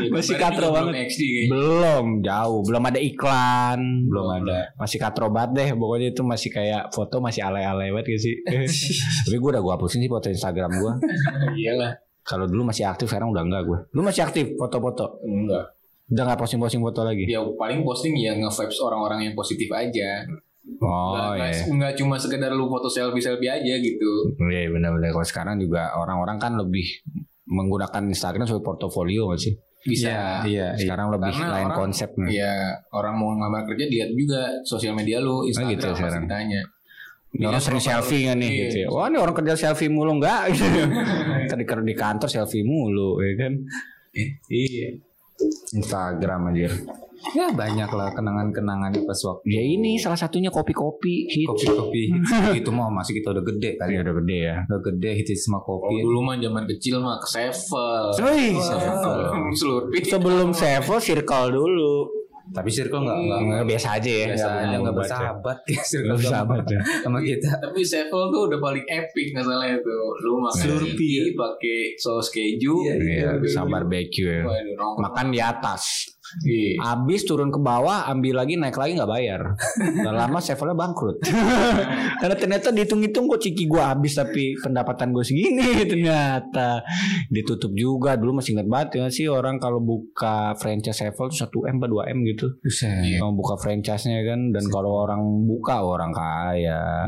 Iya, 0.00 0.08
Masih 0.10 0.34
katro 0.34 0.66
belum 0.66 0.76
banget. 0.88 0.94
XD 1.06 1.20
kayaknya. 1.20 1.50
Belum, 1.52 2.06
jauh. 2.20 2.60
Belum 2.62 2.82
ada 2.82 2.96
iklan. 2.98 3.80
Belum 4.06 4.26
ada. 4.34 4.58
masih 4.74 4.96
katrobat 4.96 5.48
deh 5.50 5.68
pokoknya 5.70 6.08
itu 6.08 6.22
masih 6.22 6.48
kayak 6.48 6.88
foto 6.90 7.20
masih 7.20 7.42
alay-alay 7.42 7.92
banget 7.92 8.06
gak 8.08 8.20
sih 8.22 8.34
tapi 9.24 9.36
gue 9.36 9.50
udah 9.50 9.60
gue 9.60 9.72
hapusin 9.72 10.00
sih 10.00 10.08
foto 10.08 10.26
Instagram 10.26 10.70
gue 10.74 10.92
Iyalah. 11.54 11.92
kalau 12.22 12.46
dulu 12.46 12.64
masih 12.64 12.86
aktif 12.86 13.06
sekarang 13.06 13.28
udah 13.28 13.44
enggak 13.44 13.62
gue 13.62 13.78
lu 13.90 14.00
masih 14.00 14.24
aktif 14.24 14.56
foto-foto 14.56 15.20
Enggak. 15.20 15.76
udah 16.08 16.22
nggak 16.24 16.38
posting-posting 16.38 16.80
foto 16.80 17.00
lagi 17.02 17.28
Ya 17.28 17.44
paling 17.44 17.84
posting 17.84 18.16
ya 18.16 18.32
nge-vibes 18.34 18.78
orang-orang 18.80 19.20
yang 19.22 19.34
positif 19.34 19.68
aja. 19.68 20.24
Oh 20.78 21.34
Nggak- 21.34 21.50
iya 21.50 21.62
nggak 21.68 21.92
cuma 21.96 22.14
sekedar 22.14 22.50
lu 22.50 22.66
foto 22.66 22.86
selfie-selfie 22.86 23.50
aja 23.50 23.74
gitu. 23.76 24.10
iya 24.46 24.66
benar-benar 24.66 25.10
kalau 25.10 25.24
sekarang 25.24 25.56
juga 25.56 25.90
orang-orang 25.92 26.36
kan 26.36 26.54
lebih 26.54 26.86
menggunakan 27.44 28.06
Instagram 28.06 28.44
sebagai 28.44 28.62
portofolio 28.64 29.26
nggak 29.26 29.40
sih 29.40 29.54
Bisa. 29.80 30.44
Iya, 30.44 30.44
iya. 30.44 30.66
sekarang 30.76 31.08
lebih 31.08 31.32
Karena 31.32 31.50
lain 31.50 31.66
orang- 31.66 31.78
konsep 31.80 32.12
nih 32.14 32.36
Iya, 32.36 32.54
orang 32.90 33.14
mau 33.16 33.32
ngelamar 33.32 33.64
kerja 33.64 33.84
lihat 33.86 34.10
juga 34.12 34.40
sosial 34.62 34.92
media 34.92 35.18
lu, 35.18 35.42
Instagram 35.42 35.72
gitu 35.72 35.86
pasti 35.86 35.98
sekarang. 35.98 36.22
ditanya. 36.24 36.60
Ini 37.30 37.44
orang 37.46 37.62
sering 37.62 37.80
selfie 37.80 38.22
kan 38.24 38.36
nih 38.36 38.50
Iya. 38.50 38.60
gitu 38.60 38.76
ya. 38.76 38.86
Wah 38.90 39.06
ini 39.06 39.16
orang 39.16 39.32
kerja 39.32 39.54
selfie 39.56 39.88
mulu 39.88 40.12
enggak 40.14 40.52
gitu. 40.52 40.66
Tadi 41.50 41.64
kerja 41.64 41.80
di 41.82 41.94
kantor 41.94 42.28
selfie 42.28 42.60
mulu 42.60 43.18
ya 43.18 43.32
kan. 43.40 43.52
Iya. 44.46 44.88
Instagram 45.72 46.50
aja. 46.50 46.68
Ya 47.30 47.52
banyak 47.52 47.84
lah 47.86 48.08
kenangan-kenangannya 48.10 49.04
pas 49.04 49.20
waktu 49.20 49.44
Ya 49.44 49.60
ini 49.60 49.94
salah 49.94 50.16
satunya 50.16 50.48
kopi-kopi 50.48 51.28
hits. 51.28 51.44
kopi-kopi 51.46 52.08
itu 52.58 52.70
mah 52.70 52.88
masih 52.88 53.12
kita 53.14 53.30
udah 53.30 53.44
gede 53.44 53.76
kali 53.76 53.92
Iya 53.92 53.96
ya. 53.96 54.02
udah 54.02 54.14
gede 54.16 54.38
ya. 54.40 54.56
Udah 54.64 54.80
gede 54.82 55.10
hits 55.14 55.32
sama 55.38 55.60
Kalau 55.60 55.84
kopi. 55.84 56.00
dulu 56.00 56.18
mah 56.22 56.36
zaman 56.36 56.64
kecil 56.66 56.94
mah 56.98 57.16
ke 57.16 57.28
Sevel. 57.28 58.04
Sevel. 58.16 59.20
Sebelum 60.02 60.48
Sevo 60.52 60.96
circle 60.96 61.46
dulu. 61.52 61.94
Tapi 62.50 62.66
circle 62.68 63.00
enggak 63.00 63.16
enggak 63.16 63.40
Nggak, 63.40 63.62
biasa 63.64 63.88
aja 63.94 64.10
ya. 64.12 64.26
biasa 64.28 64.46
Nggak 64.46 64.58
aja 64.60 64.78
baca. 64.80 64.92
bersahabat 64.92 65.58
ya 65.60 65.70
Nggak 65.70 65.86
circle 65.86 66.16
bersahabat 66.16 66.64
ya. 66.66 66.80
sama 67.00 67.18
kita. 67.20 67.50
Tapi 67.56 67.80
Sevel 67.80 68.22
tuh 68.26 68.40
udah 68.46 68.58
paling 68.58 68.84
epic 68.84 69.26
masalahnya 69.30 69.78
tuh. 69.78 70.02
Lu 70.20 70.32
makan 70.38 70.58
Slurpee. 70.60 71.30
Pakai 71.32 71.78
saus 71.96 72.28
keju. 72.28 72.74
Iya, 72.82 72.94
Iya, 72.98 73.28
sama 73.46 73.78
barbecue 73.78 74.28
ya. 74.28 74.44
Makan 74.76 75.26
di 75.30 75.38
atas. 75.38 75.82
Iya. 76.46 76.96
Abis 76.96 77.26
turun 77.26 77.50
ke 77.50 77.60
bawah, 77.60 78.06
ambil 78.08 78.42
lagi, 78.42 78.54
naik 78.54 78.76
lagi 78.78 78.96
nggak 78.96 79.10
bayar. 79.10 79.42
Dan 80.04 80.14
lama 80.14 80.38
Sevonya 80.38 80.74
bangkrut. 80.76 81.18
Karena 82.20 82.36
ternyata 82.36 82.70
dihitung-hitung 82.70 83.26
kok 83.26 83.40
ciki 83.42 83.66
gua 83.66 83.92
habis 83.94 84.14
tapi 84.16 84.54
pendapatan 84.58 85.10
gue 85.10 85.24
segini 85.26 85.82
ternyata. 85.90 86.84
Ditutup 87.28 87.74
juga. 87.74 88.14
Dulu 88.14 88.40
masih 88.40 88.54
ingat 88.58 88.68
banget 88.68 88.88
ya 89.00 89.06
sih 89.10 89.26
orang 89.26 89.58
kalau 89.58 89.82
buka 89.82 90.54
franchise 90.56 91.02
tuh 91.14 91.30
1 91.30 91.72
M 91.72 91.76
apa 91.80 91.86
2 91.88 92.12
M 92.14 92.18
gitu. 92.28 92.46
Buset. 92.60 93.20
Mau 93.20 93.32
buka 93.32 93.56
franchise-nya 93.56 94.20
kan 94.24 94.52
dan 94.52 94.64
kalau 94.68 95.04
orang 95.04 95.20
buka 95.48 95.80
orang 95.80 96.12
kaya. 96.12 96.60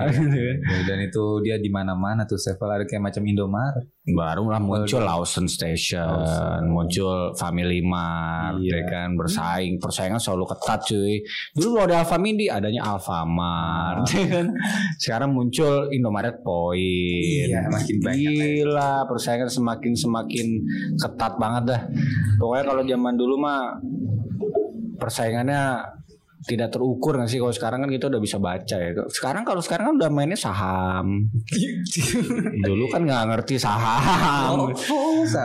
Ya, 0.09 0.79
Dan 0.89 0.99
itu 1.05 1.25
dia 1.45 1.57
di 1.61 1.69
mana-mana 1.69 2.25
tuh 2.25 2.41
Sevel 2.41 2.71
ada 2.73 2.85
kayak 2.89 3.03
macam 3.03 3.23
Indomaret. 3.25 3.87
Baru 4.03 4.51
lah 4.51 4.59
muncul 4.59 4.99
Lawson 4.99 5.47
Station, 5.47 6.03
Lawson. 6.03 6.75
muncul 6.75 7.39
Family 7.39 7.79
Mart, 7.79 8.59
Iya. 8.59 8.83
ya 8.83 8.91
kan 8.91 9.15
bersaing, 9.15 9.79
persaingan 9.79 10.19
selalu 10.19 10.51
ketat 10.51 10.83
cuy. 10.83 11.23
Dulu 11.55 11.79
kalau 11.79 11.87
ada 11.87 12.03
Alfamidi 12.03 12.51
adanya 12.51 12.83
Alfamart, 12.83 14.03
ya 14.19 14.27
kan. 14.27 14.47
Sekarang 14.99 15.31
muncul 15.31 15.87
Indomaret 15.95 16.43
Point. 16.43 17.47
Iya, 17.47 17.63
makin 17.71 17.97
banyak. 18.03 18.33
Gila, 18.67 19.07
persaingan 19.07 19.47
semakin 19.47 19.95
semakin 19.95 20.47
ketat 20.99 21.39
banget 21.39 21.63
dah. 21.71 21.83
Pokoknya 22.43 22.65
kalau 22.67 22.83
zaman 22.83 23.15
dulu 23.15 23.35
mah 23.39 23.79
persaingannya 24.99 25.79
tidak 26.43 26.75
terukur 26.75 27.15
nggak 27.15 27.31
sih? 27.31 27.39
Kalau 27.39 27.55
sekarang 27.55 27.87
kan 27.87 27.91
kita 27.91 28.11
udah 28.11 28.21
bisa 28.23 28.37
baca 28.43 28.77
ya. 28.77 28.91
Sekarang 29.09 29.43
kalau 29.47 29.63
sekarang 29.63 29.93
kan 29.93 29.95
udah 30.03 30.11
mainnya 30.11 30.39
saham. 30.39 31.31
Dulu 32.67 32.85
kan 32.91 33.07
nggak 33.07 33.23
ngerti 33.31 33.57
saham. 33.63 34.67
Oh, 34.67 34.71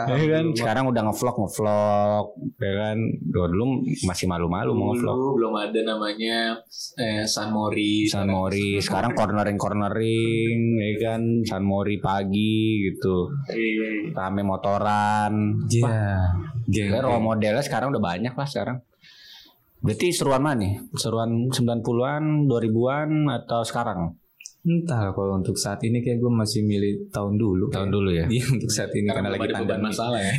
Ya 0.08 0.26
kan? 0.38 0.44
Sekarang 0.54 0.84
udah 0.90 1.02
ngevlog 1.10 1.36
ngevlog. 1.38 2.26
Ya 2.58 2.72
kan? 2.74 2.96
Dulu, 3.30 3.46
dulu 3.46 3.64
masih 4.06 4.26
malu-malu 4.26 4.70
mau 4.74 4.90
ngevlog. 4.92 5.38
belum 5.38 5.54
ada 5.54 5.80
namanya 5.86 6.38
eh, 6.98 7.22
San 7.26 7.54
Mori. 7.54 8.10
San 8.10 8.26
Mori. 8.26 8.78
Sekarang 8.86 9.14
cornering 9.14 9.58
cornering 9.58 10.58
ya 10.78 10.90
kan? 10.98 11.20
San 11.46 11.62
Mori 11.62 12.02
pagi 12.02 12.90
gitu. 12.90 13.30
Iya. 13.48 14.14
rame 14.14 14.42
motoran. 14.42 15.62
Iya. 15.70 16.26
Kayak 16.68 17.06
role 17.06 17.22
modelnya 17.22 17.62
sekarang 17.64 17.94
udah 17.94 18.02
banyak 18.02 18.34
lah 18.34 18.44
sekarang 18.44 18.76
berarti 19.78 20.10
seruan 20.10 20.40
mana 20.40 20.58
nih 20.58 20.72
seruan 20.92 21.48
90-an 21.48 22.22
2000-an 22.44 23.10
atau 23.36 23.62
sekarang 23.62 24.00
Entah 24.60 25.14
kalau 25.14 25.38
untuk 25.38 25.54
saat 25.54 25.80
ini 25.80 26.02
kayak 26.02 26.18
gue 26.18 26.28
masih 26.30 26.60
milih 26.60 27.08
tahun 27.08 27.38
dulu. 27.38 27.70
tahun 27.70 27.88
dulu 27.88 28.10
ya 28.10 28.26
Iya 28.28 28.42
untuk 28.50 28.68
saat 28.68 28.90
ini 28.90 29.06
Karena 29.06 29.30
karena, 29.30 29.30
lagi 29.30 29.40
belum 29.40 29.54
ada 29.54 29.64
beban 29.64 29.80
masalah 29.80 30.18
ya. 30.20 30.34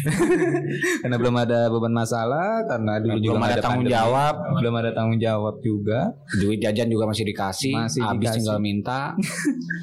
karena 1.02 1.16
belum 1.18 1.36
ada 1.40 1.60
beban 1.66 1.94
masalah 1.96 2.48
karena 2.62 2.94
dulu 3.00 3.10
Belum 3.10 3.24
juga 3.24 3.34
ada 3.34 3.40
nggak 3.40 3.64
tanggung 3.64 3.80
pandemi. 3.82 3.96
jawab. 3.98 4.36
belum 4.54 4.74
ada 4.76 4.92
tanggung 4.92 5.20
jawab 5.20 5.56
juga 5.60 6.00
duit 6.36 6.60
jajan 6.60 6.88
juga 6.88 7.04
masih 7.08 7.26
dikasih 7.26 7.74
Masih 7.74 8.02
habis 8.04 8.20
dikasih. 8.20 8.38
tinggal 8.38 8.58
minta 8.60 9.02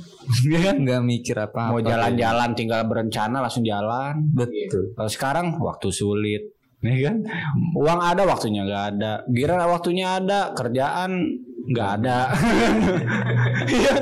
nggak 0.76 1.00
mikir 1.02 1.36
apa 1.36 1.60
apa 1.62 1.72
mau 1.72 1.80
jalan-jalan 1.80 2.50
tinggal 2.52 2.80
berencana 2.84 3.36
langsung 3.40 3.62
jalan 3.62 4.14
betul 4.30 4.92
Kalau 4.92 5.10
sekarang 5.10 5.46
waktu 5.56 5.88
sulit, 5.88 6.42
nih 6.84 7.08
kan? 7.08 7.16
Uang 7.76 8.00
ada, 8.00 8.22
waktunya 8.28 8.64
nggak 8.66 8.84
ada. 8.96 9.12
Gira 9.30 9.64
waktunya 9.68 10.06
ada, 10.20 10.52
kerjaan 10.52 11.40
nggak 11.66 11.90
ada. 12.00 12.18
Iya. 13.66 13.94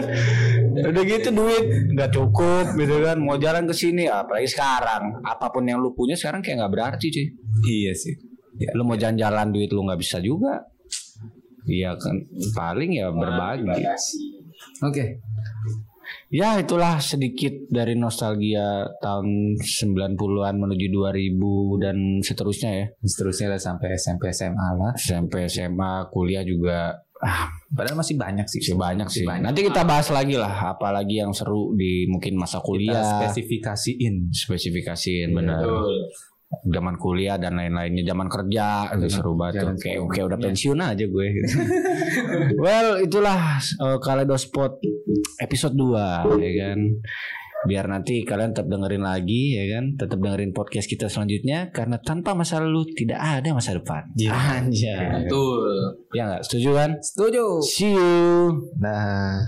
Udah 0.75 1.03
gitu 1.07 1.29
duit 1.31 1.65
nggak 1.95 2.11
cukup 2.11 2.75
gitu 2.75 2.97
kan. 3.01 3.17
Mau 3.23 3.39
jalan 3.39 3.65
ke 3.71 3.75
sini, 3.75 4.11
apalagi 4.11 4.51
sekarang. 4.51 5.23
Apa 5.23 5.49
pun 5.55 5.65
yang 5.65 5.79
lu 5.79 5.95
punya 5.95 6.19
sekarang 6.19 6.43
kayak 6.43 6.65
nggak 6.65 6.73
berarti 6.75 7.07
cuy. 7.09 7.27
iya 7.71 7.95
sih 7.95 8.35
ya. 8.59 8.71
Lu 8.75 8.87
mau 8.87 8.99
jalan-jalan 8.99 9.51
duit 9.51 9.71
lu 9.71 9.87
nggak 9.87 10.01
bisa 10.01 10.19
juga. 10.23 10.63
Iya 11.65 11.97
kan, 11.97 12.21
paling 12.53 12.93
ya 12.93 13.09
berbagi. 13.09 13.73
oke 14.85 15.05
Ya 16.35 16.59
itulah 16.59 16.99
sedikit 16.99 17.55
dari 17.71 17.95
nostalgia 17.95 18.91
tahun 18.99 19.55
90-an 19.55 20.55
menuju 20.59 20.91
2000 20.91 21.79
dan 21.79 21.97
seterusnya 22.27 22.71
ya. 22.75 22.87
Seterusnya 23.07 23.55
lah 23.55 23.61
sampai 23.63 23.95
SMP 23.95 24.35
SMA 24.35 24.69
lah. 24.75 24.93
Sampai 24.99 25.47
SMA, 25.47 26.11
kuliah 26.11 26.43
juga 26.43 26.91
ah, 27.23 27.47
Padahal 27.71 28.03
masih 28.03 28.19
banyak 28.19 28.51
sih. 28.51 28.59
masih 28.67 28.75
banyak 28.75 29.09
sih. 29.15 29.23
banyak. 29.23 29.47
Nanti 29.47 29.63
kita 29.63 29.87
bahas 29.87 30.11
lagi 30.11 30.35
lah 30.35 30.75
apalagi 30.75 31.23
yang 31.23 31.31
seru 31.31 31.71
di 31.79 32.11
mungkin 32.11 32.35
masa 32.35 32.59
Kita 32.59 32.67
kuliah. 32.67 33.31
spesifikasiin. 33.31 34.35
spesifikasiin 34.35 35.31
benar. 35.31 35.63
Betul. 35.63 36.11
Zaman 36.63 36.95
kuliah 37.01 37.37
dan 37.41 37.59
lain-lainnya, 37.59 38.07
zaman 38.07 38.29
kerja 38.31 38.93
itu 38.95 39.09
seru 39.11 39.35
banget 39.35 39.67
tuh. 39.67 39.75
Kayak 39.81 39.99
kayak 40.13 40.27
udah 40.31 40.39
pensiun 40.39 40.79
aja 40.79 41.05
gue. 41.05 41.27
well, 42.65 43.01
itulah 43.03 43.59
uh, 43.83 43.99
Kaleidospot 43.99 44.79
episode 45.43 45.75
2 45.75 46.39
ya 46.39 46.53
kan. 46.63 46.79
Biar 47.65 47.89
nanti 47.89 48.29
kalian 48.29 48.53
tetap 48.53 48.69
dengerin 48.69 49.01
lagi 49.01 49.57
ya 49.57 49.65
kan, 49.77 49.97
tetap 49.97 50.21
dengerin 50.21 50.53
podcast 50.53 50.85
kita 50.85 51.09
selanjutnya 51.09 51.73
karena 51.73 51.97
tanpa 51.97 52.37
masa 52.37 52.61
lalu 52.61 52.93
tidak 52.93 53.17
ada 53.17 53.57
masa 53.57 53.73
depan. 53.73 54.05
Anjay. 54.29 55.25
Betul. 55.25 55.97
Ya 56.13 56.29
nggak 56.29 56.45
setuju 56.45 56.71
kan? 56.77 56.91
Setuju. 57.01 57.45
See 57.65 57.97
you. 57.97 58.53
Nah. 58.77 59.41